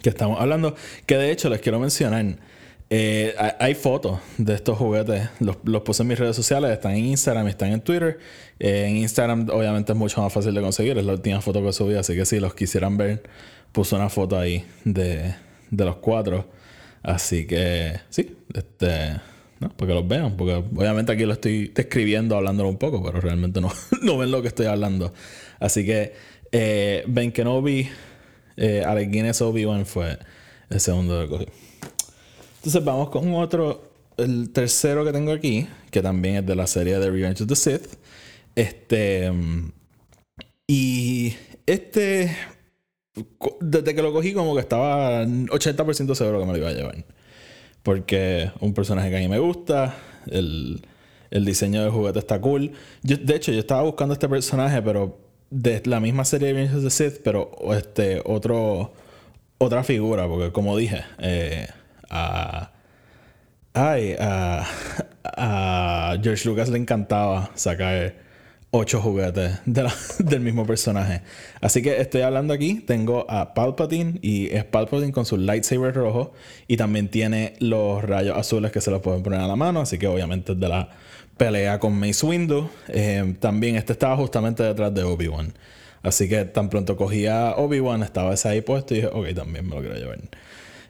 que 0.01 0.09
estamos 0.09 0.41
hablando. 0.41 0.75
Que 1.05 1.17
de 1.17 1.31
hecho 1.31 1.49
les 1.49 1.61
quiero 1.61 1.79
mencionar, 1.79 2.37
eh, 2.89 3.33
hay 3.59 3.73
fotos 3.73 4.19
de 4.37 4.53
estos 4.53 4.77
juguetes, 4.77 5.29
los, 5.39 5.57
los, 5.63 5.81
puse 5.83 6.03
en 6.03 6.09
mis 6.09 6.19
redes 6.19 6.35
sociales, 6.35 6.71
están 6.71 6.91
en 6.91 7.05
Instagram, 7.05 7.47
están 7.47 7.71
en 7.71 7.81
Twitter. 7.81 8.19
Eh, 8.59 8.85
en 8.87 8.97
Instagram 8.97 9.49
obviamente 9.49 9.93
es 9.93 9.97
mucho 9.97 10.21
más 10.21 10.31
fácil 10.31 10.53
de 10.53 10.61
conseguir, 10.61 10.97
es 10.97 11.05
la 11.05 11.13
última 11.13 11.41
foto 11.41 11.63
que 11.63 11.73
subí, 11.73 11.95
así 11.95 12.15
que 12.15 12.25
si 12.25 12.39
los 12.39 12.53
quisieran 12.53 12.97
ver 12.97 13.23
puso 13.73 13.97
una 13.97 14.09
foto 14.09 14.39
ahí 14.39 14.65
de, 14.85 15.35
de 15.69 15.85
los 15.85 15.97
cuatro. 15.97 16.45
Así 17.01 17.45
que 17.45 17.99
sí, 18.09 18.37
este, 18.53 19.19
¿no? 19.59 19.69
para 19.75 19.89
que 19.89 19.93
los 19.93 20.07
vean, 20.07 20.37
porque 20.37 20.53
obviamente 20.53 21.11
aquí 21.11 21.25
lo 21.25 21.33
estoy 21.33 21.67
describiendo, 21.67 22.37
hablándolo 22.37 22.69
un 22.69 22.77
poco, 22.77 23.03
pero 23.03 23.19
realmente 23.19 23.59
no, 23.59 23.73
no 24.01 24.17
ven 24.17 24.31
lo 24.31 24.41
que 24.41 24.47
estoy 24.47 24.67
hablando. 24.67 25.13
Así 25.59 25.85
que 25.85 26.13
eh, 26.53 27.03
Ben 27.07 27.33
Kenobi, 27.33 27.89
eh, 28.55 28.83
Alec 28.85 29.09
Guinness 29.09 29.41
Obi-Wan 29.41 29.85
fue 29.85 30.17
el 30.69 30.79
segundo 30.79 31.21
que 31.21 31.27
cogí. 31.27 31.45
Entonces 32.57 32.85
vamos 32.85 33.09
con 33.09 33.33
otro, 33.33 33.91
el 34.15 34.51
tercero 34.51 35.03
que 35.03 35.11
tengo 35.11 35.33
aquí, 35.33 35.67
que 35.91 36.01
también 36.01 36.35
es 36.35 36.45
de 36.45 36.55
la 36.55 36.67
serie 36.67 36.99
de 36.99 37.11
Revenge 37.11 37.41
of 37.41 37.49
the 37.49 37.55
Sith. 37.55 37.97
Este. 38.55 39.31
Y 40.67 41.35
este 41.65 42.33
desde 43.59 43.95
que 43.95 44.01
lo 44.01 44.11
cogí 44.11 44.33
como 44.33 44.55
que 44.55 44.61
estaba 44.61 45.23
80% 45.23 46.15
seguro 46.15 46.39
que 46.39 46.45
me 46.45 46.53
lo 46.53 46.57
iba 46.57 46.69
a 46.69 46.73
llevar. 46.73 47.05
Porque 47.83 48.51
un 48.59 48.73
personaje 48.73 49.09
que 49.09 49.17
a 49.17 49.19
mí 49.19 49.27
me 49.27 49.39
gusta, 49.39 49.95
el, 50.27 50.81
diseño 51.31 51.81
del 51.81 51.91
juguete 51.91 52.19
está 52.19 52.39
cool. 52.39 52.71
de 53.01 53.35
hecho, 53.35 53.51
yo 53.51 53.59
estaba 53.59 53.81
buscando 53.83 54.13
este 54.13 54.29
personaje, 54.29 54.81
pero 54.81 55.19
de 55.49 55.81
la 55.85 55.99
misma 55.99 56.25
serie 56.25 56.53
de 56.53 56.63
of 56.65 56.83
the 56.83 56.89
Sith, 56.89 57.21
pero 57.23 57.51
este 57.73 58.21
otro 58.25 58.93
otra 59.57 59.83
figura, 59.83 60.27
porque 60.27 60.51
como 60.51 60.75
dije, 60.77 61.03
eh, 61.19 61.67
a, 62.09 62.71
ay, 63.73 64.15
a 64.19 66.17
George 66.21 66.47
Lucas 66.47 66.69
le 66.69 66.77
encantaba 66.77 67.51
sacar 67.55 68.15
ocho 68.75 68.99
juguetes 68.99 69.59
del 69.65 70.39
mismo 70.41 70.65
personaje. 70.65 71.21
Así 71.61 71.83
que 71.83 72.01
estoy 72.01 72.21
hablando 72.21 72.55
aquí, 72.55 72.81
tengo 72.81 73.29
a 73.29 73.53
Palpatine 73.53 74.17
y 74.23 74.49
es 74.49 74.65
Palpatine 74.65 75.11
con 75.11 75.25
su 75.25 75.37
lightsaber 75.37 75.93
rojo 75.93 76.33
y 76.67 76.75
también 76.75 77.07
tiene 77.07 77.53
los 77.59 78.03
rayos 78.03 78.35
azules 78.35 78.71
que 78.71 78.81
se 78.81 78.89
los 78.89 79.01
pueden 79.01 79.21
poner 79.21 79.41
a 79.41 79.47
la 79.47 79.55
mano, 79.55 79.81
así 79.81 79.99
que 79.99 80.07
obviamente 80.07 80.53
es 80.53 80.59
de 80.59 80.67
la 80.67 80.89
pelea 81.37 81.77
con 81.79 81.93
Mace 81.99 82.25
Windu. 82.25 82.67
Eh, 82.87 83.35
también 83.39 83.75
este 83.75 83.93
estaba 83.93 84.17
justamente 84.17 84.63
detrás 84.63 84.91
de 84.91 85.03
Obi-Wan. 85.03 85.53
Así 86.01 86.27
que 86.27 86.43
tan 86.45 86.69
pronto 86.69 86.97
cogía 86.97 87.53
Obi-Wan, 87.55 88.01
estaba 88.01 88.33
ese 88.33 88.49
ahí 88.49 88.61
puesto 88.61 88.95
y 88.95 88.97
dije, 88.97 89.09
ok, 89.13 89.35
también 89.35 89.67
me 89.67 89.75
lo 89.75 89.81
quiero 89.81 89.95
llevar. 89.95 90.17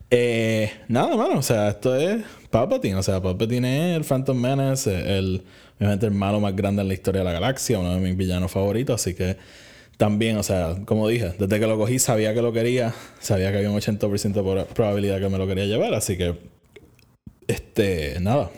Eh, 0.09 0.71
nada, 0.87 1.17
mano, 1.17 1.39
o 1.39 1.41
sea, 1.41 1.67
esto 1.67 1.97
es 1.97 2.23
Palpatine. 2.49 2.95
O 2.95 3.03
sea, 3.03 3.21
Palpatine 3.21 3.91
es 3.91 3.97
el 3.97 4.05
Phantom 4.05 4.39
Menace, 4.39 5.17
el, 5.17 5.43
obviamente 5.77 6.05
el 6.05 6.11
malo 6.13 6.39
más 6.39 6.55
grande 6.55 6.81
en 6.81 6.87
la 6.87 6.93
historia 6.93 7.19
de 7.21 7.25
la 7.25 7.33
galaxia, 7.33 7.79
uno 7.79 7.93
de 7.93 7.99
mis 7.99 8.15
villanos 8.17 8.51
favoritos. 8.51 9.01
Así 9.01 9.13
que 9.13 9.37
también, 9.97 10.37
o 10.37 10.43
sea, 10.43 10.75
como 10.85 11.07
dije, 11.07 11.33
desde 11.37 11.59
que 11.59 11.67
lo 11.67 11.77
cogí 11.77 11.99
sabía 11.99 12.33
que 12.33 12.41
lo 12.41 12.51
quería, 12.53 12.93
sabía 13.19 13.51
que 13.51 13.57
había 13.57 13.69
un 13.69 13.77
80% 13.79 14.33
de 14.33 14.41
pro- 14.43 14.65
probabilidad 14.73 15.19
que 15.19 15.29
me 15.29 15.37
lo 15.37 15.47
quería 15.47 15.65
llevar. 15.65 15.93
Así 15.93 16.17
que, 16.17 16.35
este, 17.47 18.19
nada. 18.19 18.49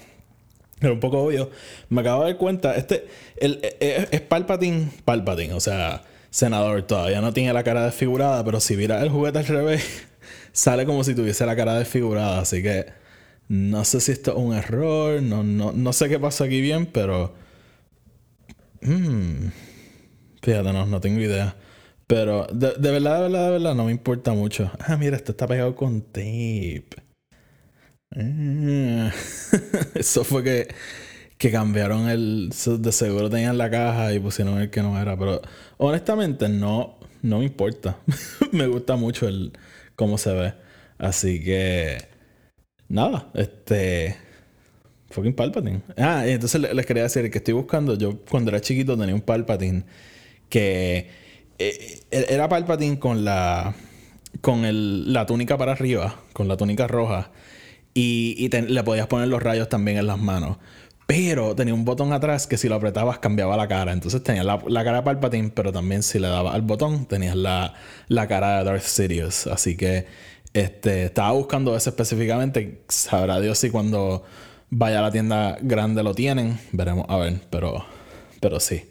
Era 0.82 0.92
un 0.92 1.00
poco 1.00 1.22
obvio. 1.24 1.50
Me 1.90 2.02
acabo 2.02 2.24
de 2.24 2.32
dar 2.32 2.38
cuenta, 2.38 2.76
este, 2.76 3.06
el, 3.38 3.60
es, 3.80 4.08
es 4.12 4.22
Palpatine, 4.22 4.90
Palpatine, 5.06 5.54
o 5.54 5.60
sea, 5.60 6.04
senador 6.30 6.84
todavía 6.84 7.22
no 7.22 7.32
tiene 7.34 7.54
la 7.54 7.64
cara 7.64 7.86
desfigurada, 7.86 8.44
pero 8.44 8.60
si 8.60 8.76
miras 8.76 9.02
el 9.02 9.10
juguete 9.10 9.40
al 9.40 9.48
revés, 9.48 9.84
sale 10.52 10.86
como 10.86 11.04
si 11.04 11.16
tuviese 11.16 11.46
la 11.46 11.56
cara 11.56 11.76
desfigurada, 11.80 12.40
así 12.40 12.62
que 12.62 12.88
no 13.48 13.86
sé 13.86 14.00
si 14.02 14.12
esto 14.12 14.32
es 14.32 14.38
un 14.38 14.54
error, 14.54 15.22
no, 15.22 15.44
no, 15.44 15.72
no 15.72 15.94
sé 15.94 16.10
qué 16.10 16.20
pasó 16.20 16.44
aquí 16.46 16.62
bien, 16.62 16.86
pero... 16.88 17.34
Mm, 18.82 19.48
fíjate, 20.42 20.74
no, 20.74 20.86
no 20.86 21.02
tengo 21.02 21.20
idea. 21.20 21.56
Pero 22.08 22.48
de, 22.52 22.74
de 22.74 22.92
verdad, 22.92 23.16
de 23.16 23.22
verdad, 23.24 23.46
de 23.46 23.52
verdad, 23.52 23.76
no 23.76 23.86
me 23.86 23.92
importa 23.92 24.34
mucho. 24.34 24.72
Ah, 24.80 24.98
mira, 24.98 25.16
esto 25.18 25.32
está 25.32 25.48
pegado 25.48 25.76
con 25.76 26.02
tape. 26.02 26.86
Ah. 28.16 29.12
Eso 29.96 30.24
fue 30.24 30.44
que, 30.44 30.68
que 31.38 31.52
cambiaron 31.52 32.08
el. 32.10 32.50
De 32.80 32.92
seguro 32.92 33.30
tenían 33.30 33.58
la 33.58 33.70
caja 33.70 34.14
y 34.14 34.20
pusieron 34.20 34.60
el 34.60 34.70
que 34.70 34.82
no 34.82 35.00
era. 35.02 35.18
Pero 35.18 35.42
honestamente, 35.78 36.48
no, 36.50 37.00
no 37.22 37.40
me 37.40 37.46
importa. 37.46 37.98
me 38.52 38.68
gusta 38.68 38.96
mucho 38.96 39.28
el 39.28 39.54
cómo 39.96 40.18
se 40.18 40.34
ve. 40.34 40.54
Así 40.98 41.44
que. 41.44 42.15
Nada, 42.90 43.30
este. 43.34 44.16
Fucking 45.10 45.34
Palpatine. 45.34 45.82
Ah, 45.98 46.24
entonces 46.28 46.60
le- 46.60 46.74
les 46.74 46.86
quería 46.86 47.04
decir 47.04 47.30
que 47.32 47.38
estoy 47.38 47.54
buscando. 47.54 47.98
Yo 47.98 48.20
cuando 48.30 48.52
era 48.52 48.60
chiquito 48.62 48.98
tenía 48.98 49.16
un 49.16 49.22
Palpatine 49.22 49.84
que 50.50 51.10
eh, 51.60 52.00
eh, 52.12 52.26
era 52.30 52.50
Palpatine 52.50 53.00
con 53.00 53.24
la 53.24 53.76
con 54.42 54.66
el- 54.66 55.14
la 55.14 55.26
túnica 55.26 55.58
para 55.58 55.72
arriba, 55.72 56.16
con 56.34 56.48
la 56.48 56.58
túnica 56.58 56.88
roja 56.88 57.32
y, 57.94 58.36
y 58.38 58.50
le 58.50 58.84
podías 58.84 59.08
poner 59.08 59.30
los 59.30 59.42
rayos 59.42 59.70
también 59.70 59.98
en 59.98 60.08
las 60.08 60.20
manos. 60.20 60.58
Pero 61.08 61.56
tenía 61.56 61.74
un 61.74 61.86
botón 61.86 62.12
atrás 62.14 62.48
que 62.48 62.58
si 62.58 62.68
lo 62.68 62.76
apretabas 62.76 63.20
cambiaba 63.20 63.56
la 63.56 63.68
cara. 63.68 63.94
Entonces 63.94 64.24
tenías 64.24 64.44
la, 64.46 64.60
la 64.68 64.84
cara 64.84 64.98
de 64.98 65.04
Palpatine, 65.04 65.50
pero 65.50 65.72
también 65.72 66.04
si 66.04 66.20
le 66.20 66.28
dabas 66.28 66.56
al 66.56 66.64
botón 66.64 67.06
tenías 67.06 67.36
la, 67.36 67.74
la 68.08 68.28
cara 68.28 68.58
de 68.60 68.64
Darth 68.66 68.82
Sidious. 68.84 69.48
Así 69.48 69.78
que 69.78 70.08
este, 70.56 71.04
estaba 71.04 71.34
buscando 71.34 71.76
ese 71.76 71.90
específicamente. 71.90 72.86
Sabrá 72.88 73.42
Dios 73.42 73.58
si 73.58 73.70
cuando 73.70 74.24
vaya 74.70 75.00
a 75.00 75.02
la 75.02 75.12
tienda 75.12 75.58
grande 75.62 76.02
lo 76.02 76.16
tienen. 76.16 76.58
Veremos 76.72 77.06
a 77.10 77.18
ver, 77.18 77.42
pero, 77.50 77.86
pero 78.40 78.62
sí. 78.62 78.90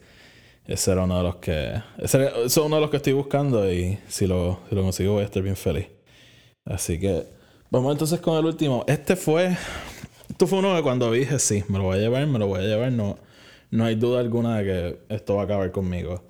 Ese 0.67 0.93
era 0.93 1.05
uno 1.05 1.17
de 1.17 1.23
los 1.23 1.37
que. 1.37 1.83
Ese, 1.97 2.31
es 2.45 2.57
uno 2.59 2.77
de 2.77 2.83
los 2.83 2.91
que 2.91 2.99
estoy 2.99 3.15
buscando 3.15 3.73
y 3.73 3.99
si 4.09 4.27
lo, 4.27 4.61
si 4.69 4.75
lo 4.75 4.83
consigo 4.83 5.15
voy 5.15 5.23
a 5.23 5.25
estar 5.25 5.43
bien 5.43 5.57
feliz. 5.57 5.87
Así 6.67 7.01
que 7.01 7.25
vamos 7.71 7.93
entonces 7.93 8.21
con 8.21 8.37
el 8.37 8.45
último. 8.45 8.85
Este 8.87 9.17
fue. 9.17 9.57
Esto 10.29 10.47
fue 10.47 10.59
uno 10.59 10.77
que 10.77 10.83
cuando 10.83 11.11
dije 11.13 11.39
sí, 11.39 11.65
me 11.69 11.79
lo 11.79 11.85
voy 11.85 11.97
a 11.97 12.01
llevar, 12.01 12.27
me 12.27 12.39
lo 12.39 12.47
voy 12.47 12.61
a 12.61 12.65
llevar. 12.65 12.93
No, 12.93 13.17
no 13.71 13.87
hay 13.87 13.95
duda 13.95 14.21
alguna 14.21 14.59
de 14.59 14.65
que 14.65 15.15
esto 15.15 15.37
va 15.37 15.43
a 15.43 15.45
acabar 15.47 15.73
conmigo. 15.73 16.23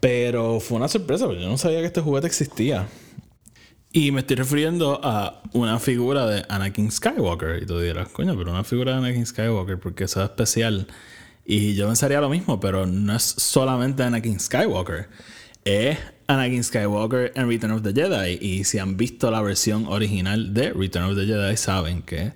Pero 0.00 0.60
fue 0.60 0.78
una 0.78 0.88
sorpresa, 0.88 1.26
porque 1.26 1.42
yo 1.42 1.48
no 1.48 1.58
sabía 1.58 1.80
que 1.80 1.86
este 1.86 2.00
juguete 2.00 2.26
existía. 2.26 2.88
Y 3.98 4.12
me 4.12 4.20
estoy 4.20 4.36
refiriendo 4.36 5.00
a 5.02 5.42
una 5.54 5.80
figura 5.80 6.24
de 6.26 6.44
Anakin 6.48 6.92
Skywalker. 6.92 7.60
Y 7.60 7.66
tú 7.66 7.80
dirás, 7.80 8.08
coño, 8.10 8.36
pero 8.38 8.52
una 8.52 8.62
figura 8.62 8.92
de 8.92 8.98
Anakin 8.98 9.26
Skywalker, 9.26 9.80
porque 9.80 10.04
eso 10.04 10.22
es 10.22 10.30
especial. 10.30 10.86
Y 11.44 11.74
yo 11.74 11.88
pensaría 11.88 12.20
lo 12.20 12.28
mismo, 12.28 12.60
pero 12.60 12.86
no 12.86 13.16
es 13.16 13.24
solamente 13.24 14.04
Anakin 14.04 14.38
Skywalker. 14.38 15.08
Es 15.64 15.98
Anakin 16.28 16.62
Skywalker 16.62 17.32
en 17.34 17.48
Return 17.48 17.72
of 17.72 17.82
the 17.82 17.92
Jedi. 17.92 18.38
Y 18.40 18.62
si 18.62 18.78
han 18.78 18.96
visto 18.96 19.32
la 19.32 19.42
versión 19.42 19.86
original 19.88 20.54
de 20.54 20.72
Return 20.74 21.06
of 21.06 21.16
the 21.16 21.26
Jedi, 21.26 21.56
saben 21.56 22.02
que 22.02 22.34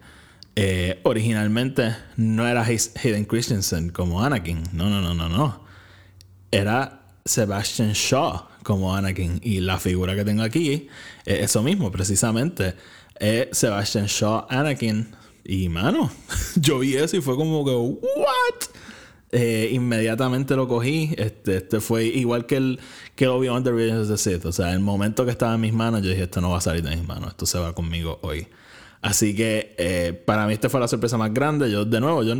eh, 0.56 0.98
originalmente 1.04 1.94
no 2.16 2.48
era 2.48 2.64
Hay- 2.64 2.90
Hayden 3.04 3.24
Christensen 3.24 3.90
como 3.90 4.24
Anakin. 4.24 4.64
No, 4.72 4.90
no, 4.90 5.00
no, 5.00 5.14
no, 5.14 5.28
no 5.28 5.62
era 6.50 7.02
Sebastian 7.24 7.92
Shaw 7.92 8.48
como 8.62 8.94
Anakin. 8.94 9.40
Y 9.42 9.60
la 9.60 9.78
figura 9.78 10.14
que 10.14 10.24
tengo 10.24 10.42
aquí 10.42 10.88
es 11.24 11.40
eso 11.40 11.62
mismo, 11.62 11.90
precisamente. 11.90 12.74
Es 13.18 13.56
Sebastian 13.56 14.06
Shaw 14.06 14.46
Anakin. 14.48 15.08
Y 15.44 15.68
mano, 15.68 16.10
yo 16.56 16.78
vi 16.78 16.96
eso 16.96 17.16
y 17.16 17.20
fue 17.20 17.36
como 17.36 17.64
que, 17.64 17.72
¿what? 17.72 18.82
Eh, 19.32 19.70
inmediatamente 19.72 20.54
lo 20.56 20.68
cogí. 20.68 21.14
Este, 21.16 21.56
este 21.56 21.80
fue 21.80 22.04
igual 22.04 22.46
que 22.46 22.56
el 22.56 22.80
que 23.16 23.28
Obi-Wan 23.28 23.64
The 23.64 23.72
Revenge 23.72 24.02
of 24.02 24.08
the 24.08 24.18
Sith. 24.18 24.44
O 24.44 24.52
sea, 24.52 24.72
el 24.72 24.80
momento 24.80 25.24
que 25.24 25.30
estaba 25.30 25.54
en 25.54 25.60
mis 25.60 25.72
manos, 25.72 26.02
yo 26.02 26.10
dije, 26.10 26.24
esto 26.24 26.40
no 26.40 26.50
va 26.50 26.58
a 26.58 26.60
salir 26.60 26.82
de 26.82 26.94
mis 26.94 27.06
manos, 27.06 27.30
esto 27.30 27.46
se 27.46 27.58
va 27.58 27.74
conmigo 27.74 28.18
hoy. 28.22 28.46
Así 29.00 29.34
que 29.34 29.74
eh, 29.78 30.12
para 30.12 30.46
mí 30.46 30.52
esta 30.52 30.68
fue 30.68 30.78
la 30.78 30.86
sorpresa 30.86 31.18
más 31.18 31.34
grande. 31.34 31.70
Yo, 31.70 31.84
de 31.84 32.00
nuevo, 32.00 32.22
yo 32.22 32.36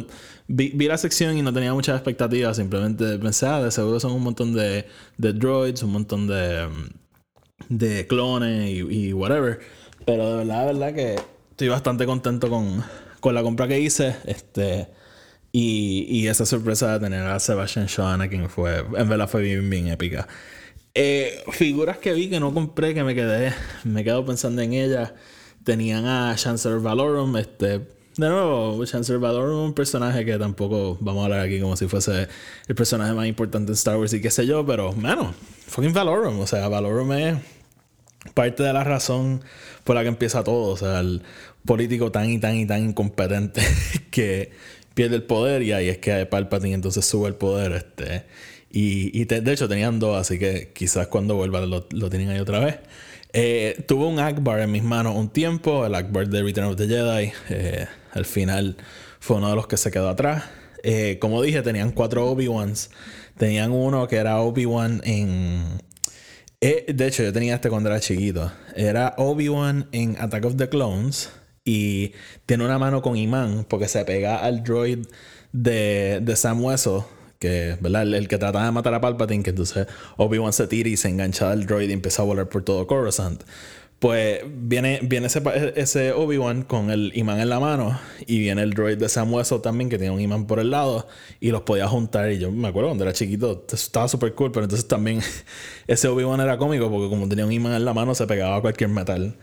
vi, 0.53 0.71
vi 0.75 0.87
la 0.87 0.99
sección 0.99 1.37
y 1.39 1.43
no 1.43 1.53
tenía 1.53 1.73
muchas 1.73 1.97
expectativas. 1.97 2.57
Simplemente 2.57 3.19
pensé, 3.19 3.47
ah, 3.47 3.63
de 3.63 3.71
seguro 3.71 3.99
son 3.99 4.13
un 4.13 4.23
montón 4.23 4.53
de, 4.53 4.87
de 5.17 5.33
droids, 5.33 5.83
un 5.83 5.93
montón 5.93 6.27
de, 6.27 6.69
mm, 6.69 7.77
de 7.77 8.07
clones 8.07 8.71
y, 8.71 9.09
y 9.09 9.13
whatever. 9.13 9.61
Pero 10.05 10.31
de 10.31 10.37
verdad, 10.39 10.61
de 10.61 10.73
verdad 10.73 10.95
que 10.95 11.17
estoy 11.51 11.69
bastante 11.69 12.07
contento 12.07 12.51
con, 12.51 12.85
con 13.21 13.35
la 13.35 13.43
compra 13.43 13.67
que 13.67 13.81
hice. 13.81 14.17
Este, 14.27 14.89
y, 15.53 16.07
y 16.09 16.29
esa 16.29 16.45
sorpresa 16.45 16.93
de 16.93 17.01
tener 17.01 17.27
a 17.27 17.41
Sebastian 17.41 17.87
Shaw 17.87 18.07
Anakin 18.07 18.49
fue, 18.49 18.79
en 18.79 19.09
verdad 19.09 19.29
fue 19.29 19.43
bien, 19.43 19.69
bien 19.71 19.89
épica. 19.89 20.29
Eh, 20.95 21.43
figuras 21.53 21.97
que 21.97 22.13
vi 22.13 22.29
que 22.29 22.41
no 22.41 22.53
compré, 22.53 22.93
que 22.93 23.03
me 23.05 23.15
quedé, 23.15 23.55
me 23.85 24.05
quedo 24.05 24.25
pensando 24.27 24.61
en 24.61 24.75
ellas. 24.75 25.15
Tenían 25.65 26.07
a 26.07 26.35
Chancellor 26.37 26.83
Valorum, 26.83 27.37
este, 27.37 27.81
de 28.17 28.29
nuevo, 28.29 28.85
Chancellor 28.85 29.21
Valorum, 29.21 29.65
un 29.65 29.75
personaje 29.75 30.25
que 30.25 30.39
tampoco 30.39 30.99
vamos 31.01 31.23
a 31.23 31.25
hablar 31.25 31.41
aquí 31.41 31.61
como 31.61 31.77
si 31.77 31.89
fuese 31.89 32.29
el 32.69 32.75
personaje 32.75 33.13
más 33.15 33.27
importante 33.27 33.71
en 33.71 33.75
Star 33.75 33.97
Wars 33.97 34.13
y 34.13 34.21
qué 34.21 34.31
sé 34.31 34.47
yo, 34.47 34.65
pero, 34.67 34.93
mano, 34.93 35.35
fucking 35.69 35.93
Valorum, 35.93 36.41
o 36.41 36.47
sea, 36.47 36.69
Valorum 36.69 37.13
es 37.13 37.39
parte 38.35 38.63
de 38.63 38.73
la 38.73 38.85
razón 38.85 39.43
por 39.85 39.97
la 39.97 40.03
que 40.03 40.09
empieza 40.09 40.45
todo. 40.45 40.73
O 40.73 40.77
sea, 40.77 41.01
el 41.01 41.23
político 41.65 42.13
tan 42.13 42.31
y 42.31 42.39
tan 42.39 42.57
y 42.57 42.67
tan 42.67 42.85
incompetente 42.85 43.63
que 44.11 44.51
pierde 44.95 45.17
el 45.17 45.23
poder 45.25 45.63
y 45.63 45.73
ahí 45.73 45.89
es 45.89 45.99
que 45.99 46.27
Palpatine 46.27 46.75
entonces 46.75 47.05
sube 47.05 47.29
el 47.29 47.35
poder. 47.35 47.73
Este, 47.73 48.25
y 48.71 49.19
y 49.21 49.25
de 49.25 49.53
hecho 49.53 49.69
tenían 49.69 49.99
dos, 49.99 50.19
así 50.19 50.39
que 50.39 50.73
quizás 50.75 51.09
cuando 51.09 51.35
vuelva 51.37 51.61
lo, 51.67 51.87
lo 51.91 52.11
tienen 52.11 52.31
ahí 52.31 52.39
otra 52.39 52.61
vez. 52.61 52.79
Eh, 53.33 53.85
tuve 53.87 54.07
un 54.07 54.19
Akbar 54.19 54.61
en 54.61 54.71
mis 54.71 54.83
manos 54.83 55.17
un 55.17 55.31
tiempo, 55.31 55.87
el 55.87 55.95
Akbar 55.95 56.29
de 56.29 56.43
Return 56.43 56.69
of 56.69 56.77
the 56.77 56.87
Jedi. 56.87 57.33
Eh, 57.49 57.87
al 58.13 58.25
final 58.25 58.77
fue 59.21 59.39
uno 59.39 59.51
de 59.51 59.57
los 59.57 59.67
que 59.67 59.77
se 59.77 59.91
quedó 59.91 60.09
atrás. 60.09 60.45
Eh, 60.83 61.19
como 61.21 61.41
dije, 61.43 61.63
tenían 61.63 61.93
cuatro 61.93 62.27
Obi-Wans. 62.31 62.91
Tenían 63.39 63.73
uno 63.73 64.07
que 64.09 64.17
era 64.17 64.41
Obi-Wan 64.41 65.01
en 65.05 65.81
eh, 66.65 66.87
de 66.95 67.09
hecho, 67.09 67.25
yo 67.25 67.33
tenía 67.33 67.57
este 67.57 67.69
cuando 67.71 67.89
era 67.91 67.99
chiquito. 67.99 68.53
Era 68.77 69.15
Obi-Wan 69.19 69.89
en 69.91 70.17
Attack 70.21 70.45
of 70.45 70.57
the 70.57 70.69
Clones. 70.69 71.31
Y 71.65 72.13
tiene 72.47 72.65
una 72.65 72.79
mano 72.79 73.03
con 73.03 73.17
imán 73.17 73.67
porque 73.69 73.89
se 73.89 74.05
pega 74.05 74.37
al 74.39 74.63
droid 74.63 75.01
de, 75.51 76.21
de 76.23 76.37
Sam 76.37 76.63
Hueso. 76.65 77.09
Que, 77.43 77.77
¿verdad? 77.81 78.03
El, 78.03 78.15
el 78.15 78.29
que 78.29 78.39
trataba 78.39 78.65
de 78.65 78.71
matar 78.71 78.95
a 78.95 79.01
Palpatine. 79.01 79.43
Que 79.43 79.51
entonces 79.51 79.89
Obi-Wan 80.17 80.53
se 80.53 80.69
tira 80.69 80.89
y 80.89 80.97
se 80.97 81.09
engancha 81.09 81.51
al 81.51 81.67
droid 81.67 81.91
y 81.91 81.93
empieza 81.93 82.23
a 82.23 82.25
volar 82.25 82.49
por 82.49 82.63
todo 82.63 82.87
Coruscant. 82.87 83.43
Pues 83.99 84.41
viene, 84.45 85.01
viene 85.03 85.27
ese, 85.27 85.43
ese 85.77 86.13
Obi-Wan 86.13 86.63
con 86.63 86.91
el 86.91 87.11
imán 87.17 87.41
en 87.41 87.49
la 87.49 87.59
mano. 87.59 87.99
Y 88.27 88.39
viene 88.39 88.63
el 88.63 88.75
droid 88.75 88.97
de 88.97 89.09
Sam 89.09 89.33
Hueso 89.33 89.61
también, 89.61 89.91
que 89.91 89.99
tiene 89.99 90.15
un 90.15 90.21
imán 90.21 90.47
por 90.47 90.61
el 90.61 90.71
lado. 90.71 91.09
Y 91.41 91.51
los 91.51 91.63
podía 91.63 91.89
juntar. 91.89 92.31
Y 92.31 92.39
yo 92.39 92.53
me 92.53 92.69
acuerdo 92.69 92.91
cuando 92.91 93.03
era 93.03 93.13
chiquito, 93.13 93.67
estaba 93.73 94.07
súper 94.07 94.35
cool. 94.35 94.53
Pero 94.53 94.65
entonces 94.65 94.87
también 94.87 95.21
ese 95.89 96.07
Obi-Wan 96.07 96.41
era 96.41 96.59
cómico 96.59 96.91
porque 96.91 97.09
como 97.09 97.29
tenía 97.29 97.45
un 97.45 97.53
imán 97.53 97.75
en 97.75 97.85
la 97.85 97.93
mano, 97.93 98.15
se 98.15 98.27
pegaba 98.29 98.57
a 98.57 98.61
cualquier 98.61 98.91
metal. 98.91 99.37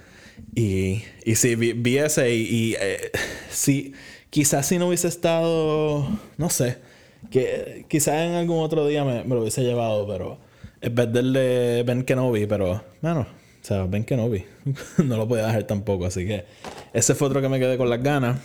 Y, 0.55 1.03
y 1.25 1.35
sí, 1.35 1.55
vi, 1.55 1.73
vi 1.73 1.97
ese. 1.97 2.33
Y, 2.33 2.41
y, 2.43 2.75
eh, 2.79 3.11
sí, 3.51 3.93
quizás 4.29 4.67
si 4.67 4.77
no 4.77 4.87
hubiese 4.87 5.09
estado, 5.09 6.07
no 6.37 6.49
sé. 6.49 6.88
Que 7.29 7.85
quizás 7.87 8.15
en 8.25 8.33
algún 8.33 8.63
otro 8.63 8.87
día 8.87 9.03
me, 9.03 9.23
me 9.23 9.35
lo 9.35 9.41
hubiese 9.41 9.63
llevado, 9.63 10.07
pero 10.07 10.37
es 10.81 10.93
de 10.95 11.83
Ben 11.85 12.03
Kenobi, 12.03 12.45
pero, 12.45 12.81
bueno, 13.01 13.21
o 13.21 13.65
sea, 13.65 13.85
Ben 13.85 14.03
Kenobi. 14.03 14.45
no 15.03 15.17
lo 15.17 15.27
podía 15.27 15.47
dejar 15.47 15.63
tampoco, 15.63 16.05
así 16.05 16.25
que 16.25 16.45
ese 16.93 17.15
fue 17.15 17.27
otro 17.27 17.41
que 17.41 17.49
me 17.49 17.59
quedé 17.59 17.77
con 17.77 17.89
las 17.89 18.01
ganas. 18.01 18.39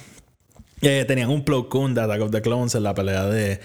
Eh, 0.80 1.04
tenían 1.06 1.30
un 1.30 1.44
Plo 1.44 1.68
Koon 1.68 1.94
de 1.94 2.02
Attack 2.02 2.20
of 2.20 2.30
the 2.30 2.42
Clones 2.42 2.74
en 2.74 2.82
la 2.82 2.94
pelea 2.94 3.26
de, 3.26 3.60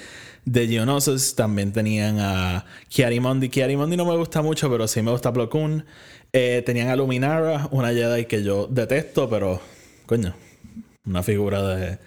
de 0.46 0.68
Geonosis. 0.68 1.36
También 1.36 1.74
tenían 1.74 2.20
a 2.20 2.66
Kiarimondi. 2.88 3.50
Kiarimondi 3.50 3.98
no 3.98 4.06
me 4.06 4.16
gusta 4.16 4.42
mucho, 4.42 4.70
pero 4.70 4.88
sí 4.88 5.01
me 5.01 5.12
gusta 5.12 5.34
Plo 5.34 5.50
Koon. 5.50 5.86
Eh, 6.32 6.62
tenían 6.66 6.89
a 6.89 6.96
Luminara, 6.96 7.68
una 7.72 7.89
Jedi 7.89 8.25
que 8.25 8.44
yo 8.44 8.68
detesto, 8.68 9.30
pero 9.30 9.60
coño, 10.06 10.36
una 11.06 11.24
figura 11.24 11.63
de, 11.63 11.98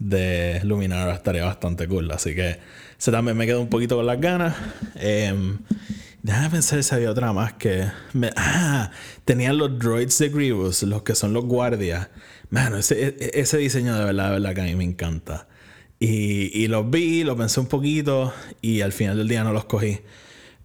de 0.00 0.60
Luminara 0.64 1.14
estaría 1.14 1.44
bastante 1.44 1.86
cool. 1.86 2.10
Así 2.10 2.34
que 2.34 2.58
ese 2.98 3.12
también 3.12 3.36
me 3.36 3.46
quedó 3.46 3.60
un 3.60 3.68
poquito 3.68 3.94
con 3.96 4.06
las 4.06 4.20
ganas. 4.20 4.56
Eh, 4.96 5.32
Déjame 6.22 6.50
pensar 6.50 6.82
si 6.82 6.94
había 6.94 7.10
otra 7.10 7.32
más 7.32 7.54
que. 7.54 7.86
ah, 8.36 8.90
tenían 9.24 9.56
los 9.56 9.78
droids 9.78 10.18
de 10.18 10.28
Grievous, 10.28 10.82
los 10.82 11.02
que 11.02 11.14
son 11.14 11.32
los 11.32 11.46
guardias. 11.46 12.08
Mano, 12.50 12.76
ese, 12.76 13.08
e, 13.08 13.30
ese 13.40 13.56
diseño 13.56 13.96
de 13.96 14.04
verdad, 14.04 14.26
de 14.26 14.32
verdad 14.32 14.54
que 14.54 14.60
a 14.60 14.64
mí 14.64 14.74
me 14.74 14.84
encanta. 14.84 15.48
Y, 15.98 16.50
y 16.62 16.68
los 16.68 16.90
vi, 16.90 17.24
los 17.24 17.36
pensé 17.36 17.60
un 17.60 17.66
poquito 17.66 18.34
y 18.60 18.82
al 18.82 18.92
final 18.92 19.16
del 19.16 19.28
día 19.28 19.44
no 19.44 19.52
los 19.52 19.64
cogí. 19.64 20.00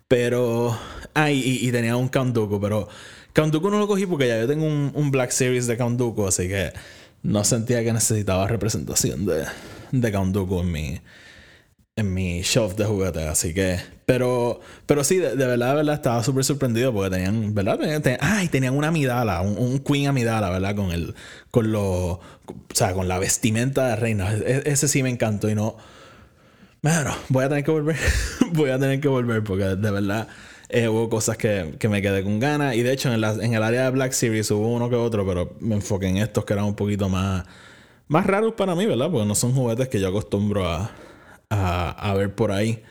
Pero. 0.07 0.77
Ah, 1.13 1.31
y, 1.31 1.39
y 1.61 1.71
tenía 1.71 1.95
un 1.95 2.09
Count 2.09 2.37
pero. 2.61 2.89
Count 3.33 3.53
no 3.53 3.79
lo 3.79 3.87
cogí 3.87 4.05
porque 4.05 4.27
ya 4.27 4.39
yo 4.39 4.47
tengo 4.47 4.65
un, 4.65 4.91
un 4.93 5.11
Black 5.11 5.31
Series 5.31 5.67
de 5.67 5.77
Count 5.77 6.01
así 6.27 6.47
que 6.47 6.73
no 7.25 7.43
sentía 7.43 7.83
que 7.83 7.91
necesitaba 7.91 8.47
representación 8.47 9.25
de, 9.25 9.45
de 9.91 10.11
Count 10.11 10.35
en 10.37 10.71
mi, 10.71 11.01
en 11.95 12.41
shelf 12.43 12.75
de 12.75 12.85
juguetes, 12.85 13.25
así 13.25 13.53
que. 13.53 13.79
Pero, 14.05 14.59
pero 14.85 15.03
sí, 15.03 15.17
de, 15.17 15.35
verdad, 15.35 15.69
de 15.69 15.75
verdad, 15.77 15.95
estaba 15.95 16.23
súper 16.23 16.43
sorprendido 16.43 16.93
porque 16.93 17.15
tenían, 17.15 17.55
¿verdad? 17.55 17.79
Tenían, 17.79 18.19
ay, 18.21 18.47
tenían 18.49 18.77
una 18.77 18.89
amidala, 18.89 19.41
un, 19.41 19.57
un, 19.57 19.79
Queen 19.79 20.07
amidala, 20.07 20.51
¿verdad? 20.51 20.75
Con 20.75 20.91
el, 20.91 21.15
con 21.49 21.71
lo, 21.71 21.87
o 22.11 22.21
sea, 22.73 22.93
con 22.93 23.07
la 23.07 23.17
vestimenta 23.17 23.87
de 23.87 23.95
reina. 23.95 24.31
E, 24.31 24.61
ese 24.65 24.87
sí 24.87 25.01
me 25.01 25.09
encantó 25.09 25.49
y 25.49 25.55
no. 25.55 25.77
Bueno, 26.83 27.15
voy 27.29 27.45
a 27.45 27.49
tener 27.49 27.63
que 27.63 27.71
volver. 27.71 27.97
voy 28.53 28.69
a 28.69 28.77
tener 28.77 28.99
que 28.99 29.07
volver 29.07 29.43
porque 29.43 29.63
de 29.63 29.91
verdad 29.91 30.27
eh, 30.75 30.87
hubo 30.89 31.09
cosas 31.09 31.37
que, 31.37 31.75
que, 31.79 31.89
me 31.89 32.01
quedé 32.01 32.23
con 32.23 32.39
ganas. 32.39 32.75
Y 32.75 32.83
de 32.83 32.93
hecho, 32.93 33.13
en, 33.13 33.21
la, 33.21 33.33
en 33.33 33.53
el 33.53 33.63
área 33.63 33.85
de 33.85 33.91
Black 33.91 34.11
Series 34.11 34.49
hubo 34.51 34.73
uno 34.73 34.89
que 34.89 34.95
otro, 34.95 35.25
pero 35.25 35.55
me 35.59 35.75
enfoqué 35.75 36.07
en 36.07 36.17
estos 36.17 36.45
que 36.45 36.53
eran 36.53 36.65
un 36.65 36.75
poquito 36.75 37.09
más, 37.09 37.45
más 38.07 38.25
raros 38.25 38.53
para 38.53 38.75
mí, 38.75 38.85
¿verdad? 38.85 39.09
Porque 39.09 39.25
no 39.27 39.35
son 39.35 39.53
juguetes 39.53 39.87
que 39.87 39.99
yo 39.99 40.09
acostumbro 40.09 40.67
a 40.67 40.91
a, 41.49 42.13
ver 42.15 42.33
por 42.33 42.51
ahí. 42.51 42.83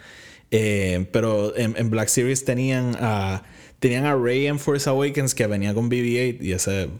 Eh, 0.51 1.07
pero 1.13 1.57
en, 1.57 1.91
Black 1.91 2.09
Series 2.09 2.45
tenían 2.45 2.97
a, 3.01 3.43
tenían 3.79 4.05
a 4.05 4.15
Rey 4.15 4.47
en 4.47 4.59
Force 4.59 4.89
Awakens 4.89 5.35
que 5.35 5.47
venía 5.47 5.75
con 5.75 5.91
BB-8 5.91 6.39
y 6.41 6.53
ese 6.53 6.91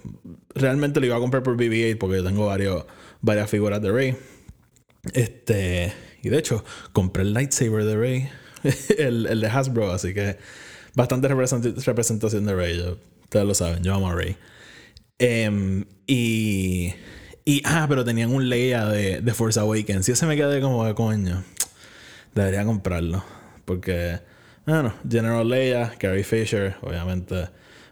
realmente 0.55 1.01
lo 1.01 1.07
iba 1.07 1.17
a 1.17 1.21
comprar 1.21 1.43
por 1.43 1.57
BB-8 1.57 1.99
porque 1.99 2.17
yo 2.17 2.25
tengo 2.25 2.47
varios, 2.47 2.85
varias 3.21 3.49
figuras 3.49 3.81
de 3.81 3.93
Rey. 3.93 4.17
Este, 5.13 5.93
y 6.23 6.31
de 6.31 6.39
hecho, 6.39 6.65
compré 6.93 7.23
el 7.23 7.35
lightsaber 7.35 7.85
de 7.85 7.97
Rey, 7.97 8.29
el, 8.99 9.27
el, 9.27 9.41
de 9.41 9.47
Hasbro, 9.47 9.93
así 9.93 10.15
que 10.15 10.39
bastante 10.95 11.29
representación 11.29 12.47
de 12.47 12.55
Rey. 12.55 12.81
ustedes 13.23 13.47
lo 13.47 13.55
saben, 13.55 13.83
yo 13.83 13.95
amo 13.95 14.11
a 14.11 14.15
Rey. 14.15 14.37
Em, 15.19 15.85
y 16.07 16.95
y, 17.47 17.61
ah, 17.67 17.85
pero 17.89 18.05
tenían 18.05 18.33
un 18.33 18.49
Leia 18.49 18.87
de, 18.87 19.21
de 19.21 19.35
Force 19.35 19.61
Awakens. 19.61 20.09
Y 20.09 20.13
ese 20.13 20.25
me 20.27 20.37
quedé 20.37 20.61
como 20.61 20.85
de 20.87 20.95
coño. 20.95 21.45
Debería 22.35 22.65
comprarlo. 22.65 23.23
Porque, 23.67 24.19
bueno, 24.67 24.95
General 25.09 25.47
Leia, 25.47 25.93
Carrie 25.99 26.25
Fisher, 26.25 26.77
obviamente, 26.81 27.49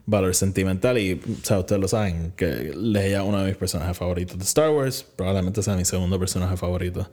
valor 0.07 0.35
sentimental. 0.35 0.97
Y, 0.99 1.15
o 1.15 1.45
sea, 1.45 1.59
ustedes 1.59 1.81
lo 1.83 1.89
saben, 1.89 2.33
que 2.35 2.73
Leia 2.75 3.21
es 3.21 3.29
uno 3.29 3.41
de 3.41 3.49
mis 3.49 3.57
personajes 3.57 3.97
favoritos 3.97 4.39
de 4.39 4.45
Star 4.45 4.71
Wars. 4.71 5.05
Probablemente 5.17 5.63
sea 5.63 5.77
mi 5.77 5.85
segundo 5.85 6.19
personaje 6.19 6.57
favorito. 6.57 7.11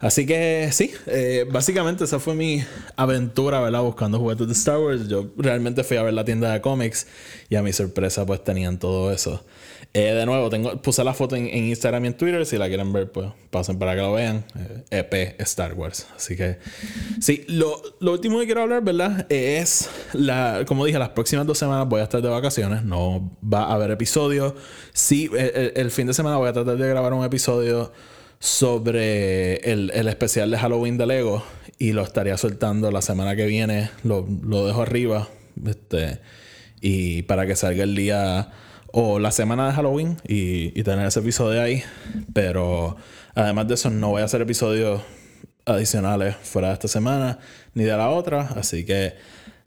Así 0.00 0.24
que 0.24 0.70
sí, 0.72 0.92
eh, 1.06 1.46
básicamente 1.50 2.04
esa 2.04 2.18
fue 2.18 2.34
mi 2.34 2.64
aventura, 2.96 3.60
¿verdad? 3.60 3.82
Buscando 3.82 4.18
juguetes 4.18 4.46
de 4.46 4.54
Star 4.54 4.78
Wars. 4.78 5.08
Yo 5.08 5.26
realmente 5.36 5.84
fui 5.84 5.98
a 5.98 6.02
ver 6.02 6.14
la 6.14 6.24
tienda 6.24 6.50
de 6.52 6.62
cómics 6.62 7.06
y 7.50 7.56
a 7.56 7.62
mi 7.62 7.74
sorpresa 7.74 8.24
pues 8.24 8.42
tenían 8.42 8.78
todo 8.78 9.12
eso. 9.12 9.44
Eh, 9.92 10.14
de 10.14 10.24
nuevo, 10.24 10.48
tengo, 10.48 10.80
puse 10.80 11.02
la 11.02 11.12
foto 11.12 11.36
en, 11.36 11.48
Instagram 11.48 12.04
y 12.04 12.08
en 12.08 12.14
Twitter. 12.14 12.46
Si 12.46 12.56
la 12.56 12.68
quieren 12.68 12.94
ver, 12.94 13.12
pues 13.12 13.28
pasen 13.50 13.78
para 13.78 13.94
que 13.94 14.00
lo 14.00 14.14
vean. 14.14 14.44
EP 14.90 15.12
eh, 15.12 15.36
e 15.38 15.42
Star 15.42 15.74
Wars. 15.74 16.06
Así 16.16 16.34
que, 16.34 16.58
sí, 17.20 17.44
lo, 17.48 17.82
lo, 17.98 18.12
último 18.12 18.38
que 18.38 18.46
quiero 18.46 18.62
hablar, 18.62 18.82
¿verdad? 18.82 19.26
Es, 19.30 19.90
la, 20.14 20.64
como 20.66 20.86
dije, 20.86 20.98
las 20.98 21.10
próximas 21.10 21.46
dos 21.46 21.58
semanas 21.58 21.86
voy 21.88 22.00
a 22.00 22.04
estar 22.04 22.22
de 22.22 22.28
vacaciones. 22.28 22.84
No 22.84 23.36
va 23.42 23.64
a 23.64 23.74
haber 23.74 23.90
episodio. 23.90 24.54
Sí, 24.94 25.28
el, 25.34 25.90
fin 25.90 26.06
de 26.06 26.14
semana 26.14 26.38
voy 26.38 26.48
a 26.48 26.54
tratar 26.54 26.78
de 26.78 26.88
grabar 26.88 27.12
un 27.12 27.24
episodio 27.24 27.92
sobre 28.40 29.56
el, 29.70 29.92
el, 29.94 30.08
especial 30.08 30.50
de 30.50 30.58
Halloween 30.58 30.98
de 30.98 31.06
Lego. 31.06 31.44
Y 31.78 31.92
lo 31.92 32.02
estaría 32.02 32.36
soltando 32.36 32.90
la 32.90 33.02
semana 33.02 33.36
que 33.36 33.46
viene. 33.46 33.90
Lo, 34.02 34.26
lo 34.42 34.66
dejo 34.66 34.82
arriba. 34.82 35.28
Este, 35.66 36.18
y 36.80 37.22
para 37.22 37.46
que 37.46 37.54
salga 37.54 37.84
el 37.84 37.94
día 37.94 38.50
o 38.92 39.18
la 39.18 39.30
semana 39.30 39.66
de 39.66 39.72
Halloween 39.72 40.16
y, 40.26 40.82
tener 40.82 41.06
ese 41.06 41.20
episodio 41.20 41.62
ahí. 41.62 41.82
Pero 42.32 42.96
además 43.34 43.68
de 43.68 43.74
eso, 43.74 43.90
no 43.90 44.08
voy 44.08 44.22
a 44.22 44.24
hacer 44.24 44.40
episodios 44.40 45.02
adicionales 45.66 46.36
fuera 46.42 46.68
de 46.68 46.74
esta 46.74 46.88
semana 46.88 47.38
ni 47.74 47.84
de 47.84 47.96
la 47.96 48.08
otra. 48.08 48.48
Así 48.56 48.84
que 48.84 49.14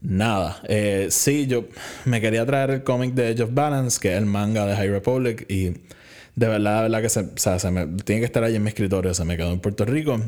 nada. 0.01 0.61
Eh, 0.67 1.07
sí, 1.11 1.47
yo 1.47 1.65
me 2.05 2.19
quería 2.19 2.45
traer 2.45 2.71
el 2.71 2.83
cómic 2.83 3.13
de 3.13 3.31
Edge 3.31 3.43
of 3.43 3.53
Balance, 3.53 3.99
que 4.01 4.11
es 4.13 4.17
el 4.17 4.25
manga 4.25 4.65
de 4.65 4.75
High 4.75 4.89
Republic. 4.89 5.45
Y 5.49 5.73
de 6.35 6.47
verdad, 6.47 6.77
de 6.77 6.81
verdad 6.83 7.01
que 7.01 7.09
se, 7.09 7.19
o 7.21 7.31
sea, 7.35 7.59
se 7.59 7.71
me, 7.71 7.85
tiene 8.03 8.21
que 8.21 8.25
estar 8.25 8.43
ahí 8.43 8.55
en 8.55 8.63
mi 8.63 8.69
escritorio. 8.69 9.13
Se 9.13 9.25
me 9.25 9.37
quedó 9.37 9.51
en 9.51 9.59
Puerto 9.59 9.85
Rico. 9.85 10.19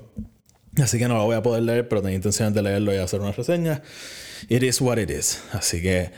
Así 0.81 0.99
que 0.99 1.07
no 1.07 1.15
lo 1.15 1.25
voy 1.25 1.35
a 1.35 1.41
poder 1.41 1.63
leer, 1.63 1.87
pero 1.87 2.01
tengo 2.01 2.15
intención 2.15 2.53
de 2.53 2.61
leerlo 2.61 2.93
y 2.93 2.97
hacer 2.97 3.21
una 3.21 3.31
reseña. 3.31 3.81
It 4.49 4.63
is 4.63 4.81
what 4.81 4.97
it 4.97 5.09
is. 5.09 5.41
Así 5.53 5.81
que 5.81 6.11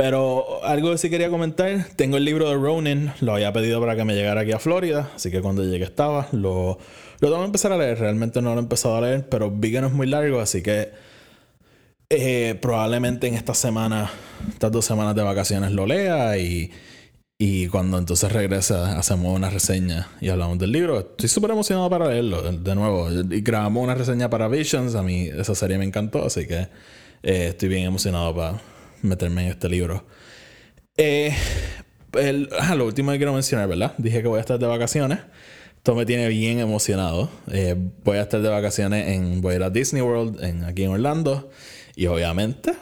pero 0.00 0.64
algo 0.64 0.92
que 0.92 0.96
sí 0.96 1.10
quería 1.10 1.28
comentar, 1.28 1.84
tengo 1.94 2.16
el 2.16 2.24
libro 2.24 2.48
de 2.48 2.54
Ronin, 2.54 3.12
lo 3.20 3.34
había 3.34 3.52
pedido 3.52 3.80
para 3.80 3.96
que 3.96 4.04
me 4.06 4.14
llegara 4.14 4.40
aquí 4.40 4.52
a 4.52 4.58
Florida, 4.58 5.10
así 5.14 5.30
que 5.30 5.42
cuando 5.42 5.62
llegue 5.62 5.84
estaba, 5.84 6.26
lo, 6.32 6.78
lo 7.18 7.28
tengo 7.28 7.40
que 7.40 7.44
empezar 7.44 7.72
a 7.72 7.76
leer, 7.76 7.98
realmente 7.98 8.40
no 8.40 8.54
lo 8.54 8.60
he 8.60 8.62
empezado 8.62 8.96
a 8.96 9.02
leer, 9.02 9.28
pero 9.28 9.50
vi 9.50 9.72
que 9.72 9.82
no 9.82 9.88
es 9.88 9.92
muy 9.92 10.06
largo, 10.06 10.40
así 10.40 10.62
que 10.62 10.90
eh, 12.08 12.58
probablemente 12.62 13.26
en 13.26 13.34
esta 13.34 13.52
semana, 13.52 14.10
estas 14.48 14.72
dos 14.72 14.86
semanas 14.86 15.14
de 15.14 15.22
vacaciones 15.22 15.72
lo 15.72 15.84
lea 15.84 16.38
y, 16.38 16.70
y 17.42 17.68
cuando 17.68 17.96
entonces 17.96 18.30
regrese 18.30 18.74
hacemos 18.74 19.34
una 19.34 19.48
reseña 19.48 20.08
y 20.20 20.28
hablamos 20.28 20.58
del 20.58 20.72
libro. 20.72 21.00
Estoy 21.00 21.30
súper 21.30 21.52
emocionado 21.52 21.88
para 21.88 22.10
leerlo 22.10 22.52
de 22.52 22.74
nuevo. 22.74 23.08
Grabamos 23.10 23.82
una 23.82 23.94
reseña 23.94 24.28
para 24.28 24.46
Visions, 24.46 24.94
a 24.94 25.02
mí 25.02 25.22
esa 25.22 25.54
serie 25.54 25.78
me 25.78 25.86
encantó, 25.86 26.26
así 26.26 26.46
que 26.46 26.68
eh, 27.22 27.46
estoy 27.48 27.70
bien 27.70 27.84
emocionado 27.84 28.36
para 28.36 28.60
meterme 29.00 29.46
en 29.46 29.52
este 29.52 29.70
libro. 29.70 30.04
Eh, 30.98 31.34
ah, 32.58 32.74
lo 32.74 32.84
último 32.84 33.10
que 33.12 33.16
quiero 33.16 33.32
mencionar, 33.32 33.66
¿verdad? 33.70 33.94
Dije 33.96 34.20
que 34.20 34.28
voy 34.28 34.36
a 34.36 34.40
estar 34.40 34.58
de 34.58 34.66
vacaciones. 34.66 35.20
Esto 35.78 35.94
me 35.94 36.04
tiene 36.04 36.28
bien 36.28 36.58
emocionado. 36.58 37.30
Eh, 37.50 37.74
voy 38.04 38.18
a 38.18 38.22
estar 38.22 38.42
de 38.42 38.50
vacaciones 38.50 39.08
en. 39.08 39.40
Voy 39.40 39.54
a 39.54 39.56
ir 39.56 39.62
a 39.62 39.70
Disney 39.70 40.02
World 40.02 40.44
en, 40.44 40.64
aquí 40.64 40.82
en 40.82 40.90
Orlando. 40.90 41.48
Y 41.96 42.04
obviamente, 42.04 42.74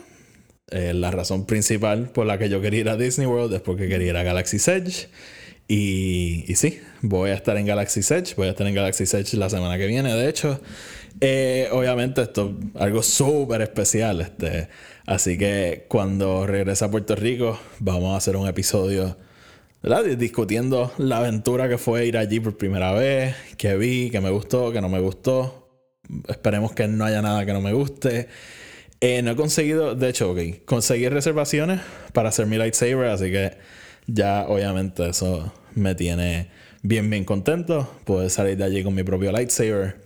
eh, 0.71 0.93
la 0.95 1.11
razón 1.11 1.47
principal 1.47 2.11
por 2.11 2.27
la 2.27 2.39
que 2.39 2.49
yo 2.49 2.61
quería 2.61 2.81
ir 2.81 2.89
a 2.89 2.97
Disney 2.97 3.27
World 3.27 3.55
es 3.55 3.61
porque 3.61 3.89
quería 3.89 4.09
ir 4.09 4.17
a 4.17 4.23
Galaxy 4.23 4.57
Edge. 4.57 5.09
Y, 5.67 6.45
y 6.49 6.55
sí, 6.57 6.81
voy 7.03 7.31
a 7.31 7.35
estar 7.35 7.57
en 7.57 7.67
Galaxy 7.67 8.01
Edge. 8.01 8.35
Voy 8.37 8.49
a 8.49 8.51
estar 8.51 8.67
en 8.67 8.75
Galaxy 8.75 9.05
Edge 9.05 9.35
la 9.37 9.51
semana 9.51 9.77
que 9.77 9.87
viene, 9.87 10.15
de 10.15 10.29
hecho. 10.29 10.61
obviamente, 11.73 12.23
esto 12.23 12.57
es 12.75 12.81
algo 12.81 13.03
súper 13.03 13.63
especial. 13.63 14.21
Este, 14.21 14.69
Así 15.09 15.39
que 15.39 15.87
cuando 15.89 16.47
regrese 16.47 16.85
a 16.85 16.91
Puerto 16.91 17.17
Rico, 17.17 17.59
vamos 17.79 18.13
a 18.13 18.19
hacer 18.19 18.37
un 18.37 18.47
episodio 18.47 19.17
discutiendo 20.19 20.93
la 20.99 21.17
aventura 21.17 21.67
que 21.67 21.79
fue 21.79 22.05
ir 22.05 22.19
allí 22.19 22.41
por 22.41 22.59
primera 22.59 22.93
vez, 22.93 23.35
que 23.57 23.75
vi, 23.79 24.11
que 24.11 24.21
me 24.21 24.29
gustó, 24.29 24.71
que 24.71 24.83
no 24.83 24.91
me 24.91 25.01
gustó. 25.01 25.71
Esperemos 26.29 26.73
que 26.73 26.89
no 26.89 27.07
haya 27.07 27.23
nada 27.23 27.47
que 27.47 27.55
no 27.55 27.63
me 27.63 27.73
guste. 27.73 28.29
Eh, 29.01 29.23
no 29.23 29.31
he 29.31 29.37
conseguido, 29.37 29.95
de 29.95 30.09
hecho, 30.09 30.33
ok, 30.33 30.65
conseguí 30.65 31.09
reservaciones 31.09 31.81
para 32.13 32.31
hacer 32.31 32.47
mi 32.47 32.57
lightsaber, 32.57 33.11
así 33.11 33.31
que 33.31 33.53
ya 34.07 34.47
obviamente 34.49 35.09
eso 35.09 35.53
me 35.75 35.95
tiene 35.95 36.51
bien, 36.83 37.09
bien 37.09 37.25
contento. 37.25 37.89
Puedo 38.05 38.29
salir 38.29 38.57
de 38.57 38.65
allí 38.65 38.83
con 38.83 38.95
mi 38.95 39.05
propio 39.05 39.31
lightsaber. 39.31 40.03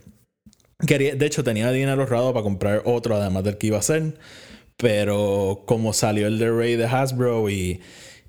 Quería, 0.85 1.15
de 1.15 1.25
hecho, 1.25 1.43
tenía 1.43 1.71
dinero 1.71 2.01
ahorrado 2.01 2.33
para 2.33 2.43
comprar 2.43 2.81
otro, 2.85 3.15
además 3.15 3.43
del 3.43 3.57
que 3.57 3.67
iba 3.67 3.77
a 3.77 3.79
hacer. 3.79 4.15
Pero 4.77 5.63
como 5.65 5.93
salió 5.93 6.27
el 6.27 6.39
de 6.39 6.51
Ray 6.51 6.75
de 6.75 6.85
Hasbro 6.85 7.49
y, 7.49 7.81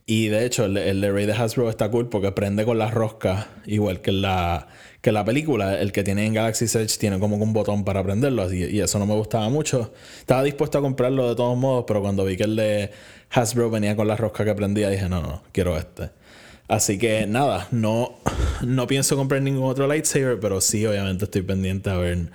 Y 0.07 0.29
de 0.29 0.45
hecho, 0.45 0.67
el, 0.67 0.77
el 0.77 1.01
de 1.01 1.11
Ray 1.11 1.25
de 1.25 1.33
Hasbro 1.33 1.71
está 1.71 1.91
cool 1.91 2.11
porque 2.11 2.31
prende 2.33 2.67
con 2.67 2.77
las 2.79 2.93
roscas, 2.93 3.47
igual 3.65 4.03
que 4.03 4.13
la, 4.13 4.69
que 5.01 5.13
la 5.13 5.25
película. 5.25 5.81
El 5.81 5.93
que 5.93 6.03
tiene 6.03 6.27
en 6.27 6.35
Galaxy 6.35 6.67
Edge 6.67 6.99
tiene 6.99 7.19
como 7.19 7.37
un 7.37 7.53
botón 7.55 7.85
para 7.85 8.03
prenderlo, 8.03 8.53
y, 8.53 8.65
y 8.65 8.81
eso 8.81 8.99
no 8.99 9.07
me 9.07 9.15
gustaba 9.15 9.49
mucho. 9.49 9.95
Estaba 10.19 10.43
dispuesto 10.43 10.77
a 10.77 10.83
comprarlo 10.83 11.31
de 11.31 11.37
todos 11.37 11.57
modos, 11.57 11.85
pero 11.87 12.03
cuando 12.03 12.25
vi 12.27 12.37
que 12.37 12.45
el 12.45 12.57
de 12.57 12.91
Hasbro 13.31 13.71
venía 13.71 13.97
con 13.97 14.07
las 14.07 14.21
roscas 14.21 14.45
que 14.47 14.55
prendía, 14.55 14.91
dije, 14.91 15.09
no, 15.09 15.23
no, 15.23 15.43
quiero 15.53 15.77
este. 15.79 16.11
Así 16.69 16.99
que 16.99 17.27
nada, 17.27 17.69
no, 17.71 18.19
no 18.63 18.87
pienso 18.87 19.17
comprar 19.17 19.41
ningún 19.41 19.65
otro 19.65 19.87
lightsaber, 19.87 20.39
pero 20.39 20.61
sí, 20.61 20.85
obviamente 20.85 21.25
estoy 21.25 21.43
pendiente 21.43 21.89
a 21.91 21.97
ver 21.97 22.31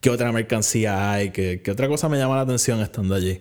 qué 0.00 0.10
otra 0.10 0.32
mercancía 0.32 1.12
hay, 1.12 1.30
qué, 1.30 1.60
qué 1.62 1.70
otra 1.70 1.88
cosa 1.88 2.08
me 2.08 2.18
llama 2.18 2.36
la 2.36 2.42
atención 2.42 2.80
estando 2.80 3.14
allí. 3.14 3.40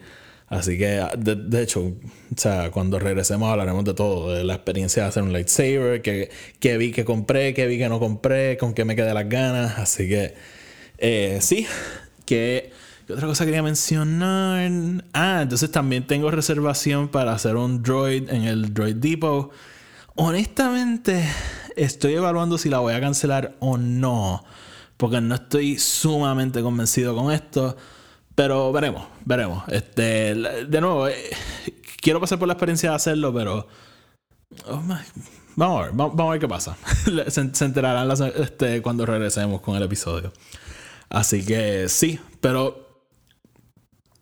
Así 0.50 0.80
que, 0.80 1.06
de, 1.18 1.36
de, 1.36 1.62
hecho, 1.62 1.82
o 1.82 1.94
sea, 2.36 2.72
cuando 2.72 2.98
regresemos 2.98 3.52
hablaremos 3.52 3.86
de 3.86 3.94
todo, 3.94 4.34
de 4.34 4.44
la 4.44 4.56
experiencia 4.56 5.04
de 5.04 5.10
hacer 5.10 5.22
un 5.22 5.32
lightsaber, 5.32 6.02
que, 6.02 6.32
que 6.60 6.78
vi 6.78 6.92
que 6.92 7.06
compré, 7.06 7.54
que 7.54 7.68
vi 7.68 7.78
que 7.78 7.88
no 7.88 8.00
compré, 8.00 8.58
con 8.58 8.74
qué 8.74 8.84
me 8.84 8.96
quedé 8.96 9.14
las 9.14 9.30
ganas. 9.30 9.78
Así 9.78 10.10
que, 10.10 10.34
eh, 10.98 11.38
sí, 11.42 11.68
que... 12.26 12.72
¿Qué 13.06 13.14
otra 13.14 13.26
cosa 13.26 13.44
quería 13.44 13.64
mencionar? 13.64 14.72
Ah, 15.14 15.40
entonces 15.42 15.72
también 15.72 16.06
tengo 16.06 16.30
reservación 16.30 17.08
para 17.08 17.32
hacer 17.32 17.56
un 17.56 17.82
droid 17.82 18.30
en 18.30 18.44
el 18.44 18.72
Droid 18.72 18.98
Depot. 18.98 19.52
Honestamente, 20.14 21.24
estoy 21.76 22.14
evaluando 22.14 22.60
si 22.60 22.70
la 22.70 22.78
voy 22.78 22.94
a 22.94 23.02
cancelar 23.02 23.56
o 23.60 23.78
no. 23.78 24.44
Porque 24.98 25.22
no 25.22 25.34
estoy 25.34 25.80
sumamente 25.80 26.62
convencido 26.62 27.16
con 27.16 27.32
esto. 27.32 27.78
Pero 28.40 28.72
veremos, 28.72 29.06
veremos. 29.26 29.66
Este, 29.68 30.34
de 30.34 30.80
nuevo, 30.80 31.10
eh, 31.10 31.30
quiero 32.02 32.22
pasar 32.22 32.40
por 32.40 32.48
la 32.48 32.54
experiencia 32.54 32.92
de 32.92 32.96
hacerlo, 32.96 33.34
pero. 33.34 33.68
Oh 34.66 34.82
vamos 35.58 35.82
a 35.82 35.84
ver, 35.84 35.92
vamos, 35.94 36.18
a 36.18 36.32
ver 36.32 36.40
qué 36.40 36.48
pasa. 36.48 36.78
se, 37.28 37.54
se, 37.54 37.66
enterarán 37.66 38.08
las, 38.08 38.22
este, 38.22 38.82
cuando 38.82 39.06
regresemos 39.06 39.60
con 39.60 39.76
el 39.76 39.84
episodio. 39.84 40.32
Así 41.10 41.46
que 41.46 41.90
sí, 41.90 42.18
pero. 42.40 43.04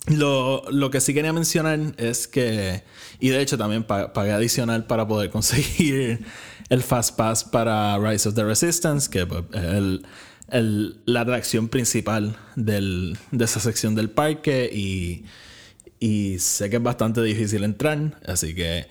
Lo, 0.08 0.64
lo, 0.72 0.90
que 0.90 1.00
sí 1.00 1.14
quería 1.14 1.32
mencionar 1.32 1.80
es 1.98 2.28
que. 2.28 2.84
Y 3.20 3.30
de 3.30 3.40
hecho 3.40 3.56
también 3.56 3.84
pagué 3.84 4.32
adicional 4.32 4.88
para 4.88 5.08
poder 5.08 5.30
conseguir 5.38 6.26
el 6.70 6.82
Fast 6.82 7.16
Pass 7.18 7.44
para 7.44 8.00
Rise 8.00 8.30
of 8.30 8.34
the 8.34 8.44
Resistance, 8.44 9.12
que 9.12 9.28
pues, 9.28 9.44
el 9.54 10.08
la 10.50 11.22
atracción 11.22 11.68
principal 11.68 12.38
del, 12.56 13.18
de 13.32 13.46
esa 13.46 13.60
sección 13.60 13.96
del 13.96 14.10
parque 14.10 14.70
y, 14.74 15.26
y 16.00 16.40
sé 16.40 16.70
que 16.70 16.78
es 16.78 16.84
bastante 16.84 17.22
difícil 17.22 17.64
entrar, 17.64 18.20
así 18.26 18.56
que 18.56 18.88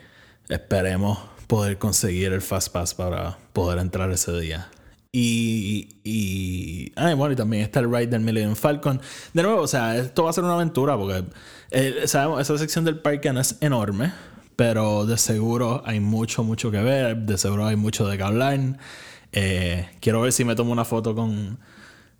esperemos 0.48 1.18
poder 1.46 1.78
conseguir 1.78 2.32
el 2.32 2.42
Fast 2.42 2.72
Pass 2.72 2.94
para 2.94 3.38
poder 3.52 3.78
entrar 3.78 4.10
ese 4.10 4.38
día. 4.38 4.68
Y, 5.12 5.88
y, 6.04 6.92
ah, 6.96 7.14
bueno, 7.14 7.32
y 7.32 7.36
también 7.36 7.62
está 7.62 7.80
el 7.80 7.90
ride 7.90 8.08
del 8.08 8.20
Millennium 8.20 8.54
Falcon. 8.54 9.00
De 9.32 9.42
nuevo, 9.42 9.62
o 9.62 9.66
sea, 9.66 9.96
esto 9.96 10.24
va 10.24 10.30
a 10.30 10.32
ser 10.34 10.44
una 10.44 10.54
aventura 10.54 10.94
porque 10.98 11.24
eh, 11.70 12.02
sabemos, 12.06 12.42
esa 12.42 12.58
sección 12.58 12.84
del 12.84 12.98
parque 12.98 13.32
no 13.32 13.40
es 13.40 13.56
enorme, 13.62 14.12
pero 14.56 15.06
de 15.06 15.16
seguro 15.16 15.82
hay 15.86 16.00
mucho, 16.00 16.44
mucho 16.44 16.70
que 16.70 16.82
ver, 16.82 17.16
de 17.16 17.38
seguro 17.38 17.64
hay 17.64 17.76
mucho 17.76 18.06
de 18.06 18.18
que 18.18 18.22
hablar. 18.22 18.60
Eh, 19.38 19.86
quiero 20.00 20.22
ver 20.22 20.32
si 20.32 20.46
me 20.46 20.56
tomo 20.56 20.72
una 20.72 20.86
foto 20.86 21.14
con, 21.14 21.58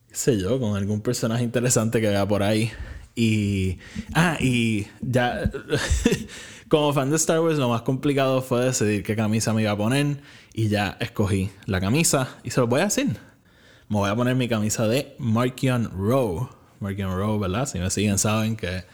qué 0.06 0.14
sé 0.14 0.38
yo, 0.38 0.60
con 0.60 0.76
algún 0.76 1.00
personaje 1.00 1.42
interesante 1.42 1.98
que 1.98 2.08
vea 2.08 2.28
por 2.28 2.42
ahí. 2.42 2.70
Y, 3.14 3.78
ah, 4.12 4.36
y 4.38 4.86
ya, 5.00 5.50
como 6.68 6.92
fan 6.92 7.08
de 7.08 7.16
Star 7.16 7.40
Wars, 7.40 7.56
lo 7.56 7.70
más 7.70 7.80
complicado 7.80 8.42
fue 8.42 8.66
decidir 8.66 9.02
qué 9.02 9.16
camisa 9.16 9.54
me 9.54 9.62
iba 9.62 9.70
a 9.70 9.76
poner. 9.78 10.18
Y 10.52 10.68
ya 10.68 10.98
escogí 11.00 11.48
la 11.64 11.80
camisa 11.80 12.36
y 12.44 12.50
se 12.50 12.60
lo 12.60 12.66
voy 12.66 12.82
a 12.82 12.84
hacer. 12.84 13.06
Me 13.88 13.96
voy 13.96 14.10
a 14.10 14.14
poner 14.14 14.36
mi 14.36 14.46
camisa 14.46 14.86
de 14.86 15.16
Markion 15.18 15.90
Rowe. 15.96 16.50
Markion 16.80 17.16
Rowe, 17.16 17.38
¿verdad? 17.38 17.66
Si 17.66 17.78
me 17.78 17.88
siguen, 17.88 18.18
saben 18.18 18.56
que 18.56 18.84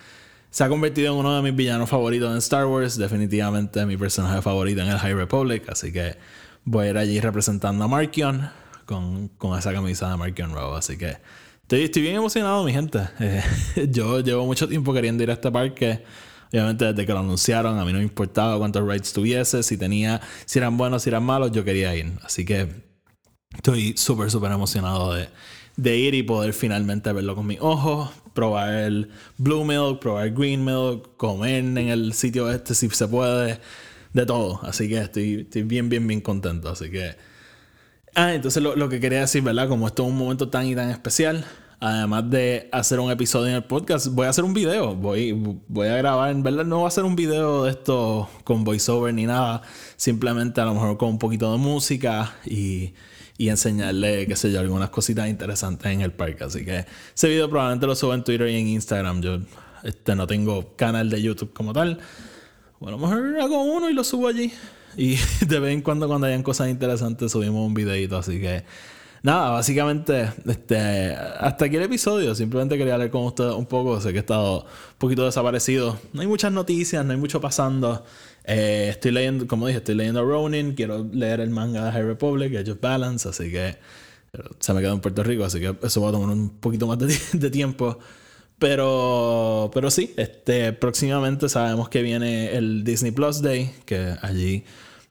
se 0.51 0.63
ha 0.63 0.69
convertido 0.69 1.13
en 1.13 1.19
uno 1.19 1.35
de 1.35 1.43
mis 1.43 1.57
villanos 1.57 1.91
favoritos 1.91 2.31
en 2.31 2.37
Star 2.37 2.67
Wars. 2.67 2.97
Definitivamente 2.97 3.85
mi 3.85 3.97
personaje 3.97 4.41
favorito 4.43 4.81
en 4.81 4.91
el 4.91 4.99
High 4.99 5.15
Republic. 5.15 5.69
Así 5.69 5.93
que 5.93 6.17
voy 6.65 6.87
a 6.87 6.91
ir 6.91 6.99
allí 6.99 7.21
representando 7.21 7.85
a 7.85 7.89
Markion 7.89 8.51
con, 8.85 9.29
con 9.29 9.59
esa 9.59 9.73
camisa 9.73 10.11
de 10.11 10.17
Markion 10.17 10.53
Row. 10.53 10.75
Así 10.75 10.97
que 10.97 11.17
estoy, 11.63 11.83
estoy 11.83 12.03
bien 12.03 12.17
emocionado, 12.17 12.65
mi 12.65 12.73
gente. 12.73 13.01
Eh, 13.21 13.43
yo 13.91 14.21
llevo 14.21 14.47
mucho 14.47 14.69
tiempo 14.69 14.93
queriendo 14.93 15.23
ir 15.23 15.31
a 15.31 15.35
este 15.35 15.51
parque. 15.51 16.05
Obviamente 16.53 16.85
desde 16.85 17.07
que 17.07 17.13
lo 17.13 17.21
anunciaron, 17.21 17.79
a 17.79 17.85
mí 17.85 17.93
no 17.93 17.99
me 17.99 18.05
importaba 18.05 18.59
cuántos 18.59 18.87
rides 18.87 19.15
tuviese, 19.15 19.63
si 19.63 19.79
tenía, 19.79 20.21
si 20.45 20.59
eran 20.59 20.77
buenos, 20.77 21.03
si 21.03 21.09
eran 21.09 21.25
malos, 21.25 21.51
yo 21.51 21.65
quería 21.65 21.97
ir. 21.97 22.13
Así 22.23 22.45
que 22.45 22.69
estoy 23.55 23.97
súper, 23.97 24.31
súper 24.31 24.53
emocionado 24.53 25.15
de, 25.15 25.29
de 25.77 25.97
ir 25.97 26.15
y 26.15 26.23
poder 26.23 26.53
finalmente 26.53 27.11
verlo 27.15 27.35
con 27.35 27.47
mis 27.47 27.59
ojos, 27.59 28.11
probar 28.35 28.75
el 28.75 29.11
Blue 29.39 29.65
Milk, 29.65 29.99
probar 30.01 30.31
Green 30.31 30.63
Milk, 30.63 31.17
comer 31.17 31.65
en 31.65 31.79
el 31.79 32.13
sitio 32.13 32.51
este 32.51 32.75
si 32.75 32.91
se 32.91 33.09
puede 33.09 33.59
de 34.13 34.27
todo. 34.27 34.61
Así 34.63 34.89
que 34.89 34.99
estoy, 34.99 35.41
estoy 35.43 35.63
bien, 35.63 35.89
bien, 35.89 36.07
bien 36.07 36.21
contento. 36.21 36.69
Así 36.71 36.91
que. 36.91 37.17
Ah, 38.15 38.35
entonces 38.35 38.63
lo, 38.63 38.77
lo, 38.77 38.89
que 38.89 39.01
quería 39.01 39.21
decir, 39.21 39.43
¿verdad? 39.43 39.69
Como 39.69 39.87
esto 39.87 40.03
es 40.03 40.11
un 40.11 40.19
momento 40.19 40.51
tan 40.51 40.67
y 40.67 40.75
tan 40.75 40.91
especial, 40.91 41.47
además 41.81 42.29
de 42.31 42.69
hacer 42.71 43.01
un 43.01 43.11
episodio 43.11 43.49
en 43.49 43.55
el 43.55 43.65
podcast, 43.65 44.09
voy 44.09 44.27
a 44.27 44.29
hacer 44.29 44.45
un 44.45 44.53
video. 44.53 44.95
Voy, 44.95 45.33
voy 45.67 45.89
a 45.89 45.97
grabar, 45.97 46.31
en 46.31 46.43
verdad, 46.43 46.65
no 46.65 46.77
voy 46.77 46.85
a 46.85 46.89
hacer 46.89 47.05
un 47.05 47.17
video 47.17 47.65
de 47.65 47.71
esto 47.71 48.29
con 48.45 48.65
voiceover 48.65 49.15
ni 49.15 49.25
nada. 49.25 49.63
Simplemente 49.97 50.61
a 50.61 50.67
lo 50.67 50.75
mejor 50.75 50.99
con 50.99 51.09
un 51.09 51.19
poquito 51.19 51.51
de 51.51 51.59
música 51.59 52.35
y, 52.45 52.93
y 53.39 53.49
enseñarle, 53.49 54.27
qué 54.27 54.37
sé 54.37 54.53
yo, 54.53 54.61
algunas 54.61 54.91
cositas 54.91 55.29
interesantes 55.29 55.91
en 55.91 56.03
el 56.03 56.13
parque. 56.13 56.45
Así 56.45 56.65
que 56.65 56.85
ese 57.15 57.29
video 57.29 57.49
probablemente 57.49 57.87
lo 57.87 57.97
subo 57.97 58.15
en 58.15 58.25
Twitter 58.25 58.49
y 58.49 58.57
en 58.57 58.69
Instagram. 58.69 59.23
Yo 59.23 59.39
este, 59.83 60.15
no 60.15 60.27
tengo 60.27 60.77
canal 60.77 61.11
de 61.11 61.23
YouTube 61.23 61.53
como 61.53 61.73
tal. 61.73 61.99
A 62.87 62.91
lo 62.91 62.99
mejor 62.99 63.41
hago 63.41 63.63
uno 63.63 63.89
y 63.91 63.93
lo 63.93 64.05
subo 64.05 64.29
allí. 64.29 64.53
Y 64.97 65.17
de 65.47 65.59
vez 65.59 65.73
en 65.73 65.83
cuando, 65.83 66.09
cuando 66.09 66.27
hayan 66.27 66.43
cosas 66.43 66.69
interesantes, 66.69 67.33
subimos 67.33 67.67
un 67.67 67.75
videito. 67.75 68.17
Así 68.17 68.41
que, 68.41 68.65
nada, 69.23 69.51
básicamente, 69.51 70.31
este, 70.47 71.15
hasta 71.15 71.67
aquí 71.67 71.77
el 71.77 71.83
episodio. 71.83 72.35
Simplemente 72.35 72.77
quería 72.77 72.95
hablar 72.95 73.11
con 73.11 73.25
ustedes 73.25 73.55
un 73.55 73.67
poco. 73.67 74.01
Sé 74.01 74.11
que 74.11 74.19
he 74.19 74.21
estado 74.21 74.61
un 74.61 74.99
poquito 74.99 75.25
desaparecido. 75.25 75.99
No 76.13 76.21
hay 76.21 76.27
muchas 76.27 76.53
noticias, 76.53 77.05
no 77.05 77.13
hay 77.13 77.19
mucho 77.19 77.41
pasando. 77.41 78.05
Eh, 78.45 78.89
estoy 78.91 79.13
leyendo, 79.13 79.47
como 79.47 79.67
dije, 79.67 79.79
estoy 79.79 79.95
leyendo 79.95 80.25
Ronin. 80.25 80.75
Quiero 80.75 81.07
leer 81.13 81.41
el 81.41 81.51
manga 81.51 81.85
de 81.87 81.93
High 81.93 82.05
Republic, 82.05 82.55
Age 82.57 82.73
of 82.73 82.81
Balance. 82.81 83.29
Así 83.29 83.51
que 83.51 83.77
se 84.59 84.73
me 84.73 84.81
quedó 84.81 84.95
en 84.95 85.01
Puerto 85.01 85.23
Rico. 85.23 85.45
Así 85.45 85.61
que 85.61 85.77
eso 85.83 86.01
va 86.01 86.09
a 86.09 86.13
tomar 86.13 86.31
un 86.31 86.51
poquito 86.51 86.87
más 86.87 86.99
de, 86.99 87.17
de 87.39 87.51
tiempo. 87.51 87.99
Pero, 88.63 89.73
pero 89.75 89.91
sí, 89.91 90.15
este, 90.17 90.73
próximamente 90.73 91.49
sabemos 91.49 91.89
que 91.89 92.01
viene 92.01 92.55
el 92.57 92.85
Disney 92.85 93.11
Plus 93.11 93.43
Day, 93.43 93.75
que 93.85 94.15
allí 94.23 94.65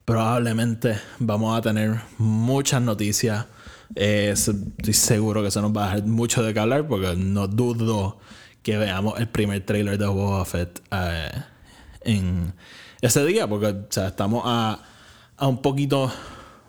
probablemente 0.06 0.98
vamos 1.20 1.58
a 1.58 1.62
tener 1.62 2.00
muchas 2.18 2.82
noticias. 2.82 3.48
Eh, 3.96 4.30
estoy 4.32 4.94
seguro 4.94 5.44
que 5.44 5.52
se 5.52 5.60
nos 5.60 5.76
va 5.76 5.92
a 5.92 5.96
dar 5.96 6.08
mucho 6.08 6.42
de 6.42 6.54
qué 6.54 6.62
hablar 6.62 6.88
porque 6.88 7.14
no 7.18 7.50
dudo 7.50 8.20
que 8.64 8.78
veamos 8.78 9.20
el 9.20 9.28
primer 9.28 9.66
trailer 9.66 9.98
de 9.98 10.06
Boba 10.06 10.46
Fett 10.46 10.82
eh, 10.90 11.32
en 12.06 12.54
ese 13.02 13.26
día, 13.26 13.50
porque 13.50 13.68
o 13.68 13.88
sea, 13.90 14.08
estamos 14.08 14.44
a, 14.46 14.82
a 15.36 15.48
un 15.48 15.62
poquito 15.62 16.10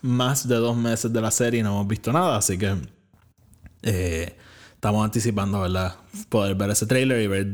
más 0.01 0.49
de 0.49 0.57
dos 0.57 0.77
meses 0.77 1.13
de 1.13 1.21
la 1.21 1.31
serie 1.31 1.61
y 1.61 1.63
no 1.63 1.75
hemos 1.75 1.87
visto 1.87 2.13
nada, 2.13 2.39
así 2.39 2.59
que 2.59 2.75
eh, 3.85 4.37
estamos 4.83 5.05
anticipando, 5.05 5.61
¿verdad? 5.61 5.95
Poder 6.29 6.57
ver 6.57 6.71
ese 6.71 6.87
trailer 6.87 7.23
y 7.23 7.29
ver 7.29 7.53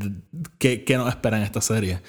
qué, 0.57 0.83
qué 0.83 0.97
nos 0.97 1.11
espera 1.11 1.37
en 1.37 1.43
esta 1.43 1.61
serie. 1.61 2.01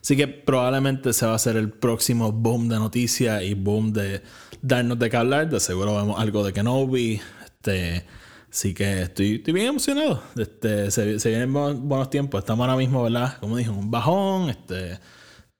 Así 0.00 0.16
que 0.16 0.28
probablemente 0.28 1.12
se 1.12 1.26
va 1.26 1.32
a 1.32 1.34
hacer 1.34 1.56
el 1.56 1.70
próximo 1.70 2.30
boom 2.30 2.68
de 2.68 2.76
noticias 2.76 3.42
y 3.42 3.54
boom 3.54 3.92
de 3.92 4.22
darnos 4.62 4.96
de 5.00 5.10
qué 5.10 5.16
hablar. 5.16 5.50
De 5.50 5.58
seguro 5.58 5.96
vemos 5.96 6.20
algo 6.20 6.44
de 6.44 6.52
Kenobi. 6.52 7.20
Este, 7.44 8.06
así 8.48 8.72
que 8.72 9.02
estoy, 9.02 9.34
estoy 9.34 9.52
bien 9.52 9.66
emocionado. 9.66 10.22
Este, 10.36 10.92
se, 10.92 11.18
se, 11.18 11.28
vienen 11.28 11.52
buenos 11.52 12.08
tiempos. 12.08 12.38
Estamos 12.38 12.62
ahora 12.64 12.78
mismo, 12.78 13.02
¿verdad? 13.02 13.36
Como 13.40 13.56
dije, 13.56 13.70
un 13.70 13.90
bajón. 13.90 14.48
Este, 14.48 15.00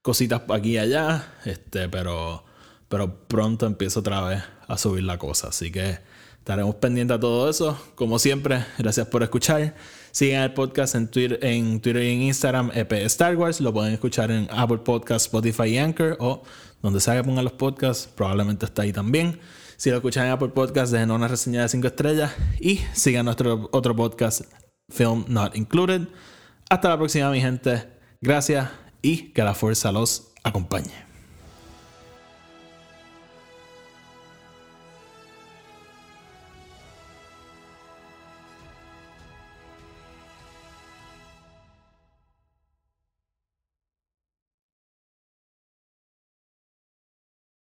cositas 0.01 0.43
aquí 0.49 0.75
y 0.75 0.79
allá. 0.79 1.35
Este, 1.45 1.89
pero, 1.89 2.45
pero 2.89 3.27
pronto 3.27 3.67
empiezo 3.67 3.99
otra 3.99 4.21
vez 4.21 4.45
a 4.69 4.79
subir 4.79 5.03
la 5.03 5.19
cosa. 5.19 5.49
Así 5.49 5.73
que 5.73 5.99
Estaremos 6.39 6.75
pendientes 6.77 7.17
a 7.17 7.21
todo 7.21 7.49
eso. 7.51 7.79
Como 7.95 8.19
siempre, 8.19 8.65
gracias 8.79 9.07
por 9.09 9.23
escuchar. 9.23 9.75
Sigan 10.13 10.43
el 10.43 10.55
podcast 10.55 10.95
en 10.95 11.09
Twitter, 11.09 11.39
en 11.43 11.81
Twitter 11.81 12.03
y 12.03 12.13
en 12.13 12.23
Instagram, 12.23 12.71
EP 12.75 12.93
Star 13.05 13.37
Wars. 13.37 13.61
Lo 13.61 13.73
pueden 13.73 13.93
escuchar 13.93 14.31
en 14.31 14.49
Apple 14.51 14.79
Podcasts, 14.79 15.27
Spotify 15.27 15.65
y 15.65 15.79
Anchor 15.79 16.17
o 16.21 16.43
donde 16.83 17.01
sea 17.01 17.17
que 17.17 17.25
pongan 17.25 17.45
los 17.45 17.55
podcasts, 17.55 18.09
probablemente 18.15 18.67
está 18.67 18.83
ahí 18.83 18.93
también. 18.93 19.41
Si 19.77 19.91
lo 19.91 19.97
escuchan 19.97 20.27
en 20.27 20.33
Apple 20.33 20.49
Podcasts, 20.49 20.91
dejen 20.91 21.11
una 21.11 21.29
reseña 21.29 21.63
de 21.63 21.69
5 21.69 21.87
estrellas 21.87 22.33
y 22.61 22.81
sigan 22.93 23.25
nuestro 23.25 23.69
otro 23.73 23.95
podcast, 23.95 24.43
Film 24.91 25.25
Not 25.29 25.57
Included. 25.57 26.09
Hasta 26.69 26.89
la 26.89 26.97
próxima, 26.97 27.31
mi 27.31 27.41
gente. 27.41 27.89
Gracias 28.21 28.69
y 29.03 29.33
que 29.33 29.43
la 29.43 29.55
fuerza 29.55 29.93
los 29.93 30.33
acompañe. 30.43 31.08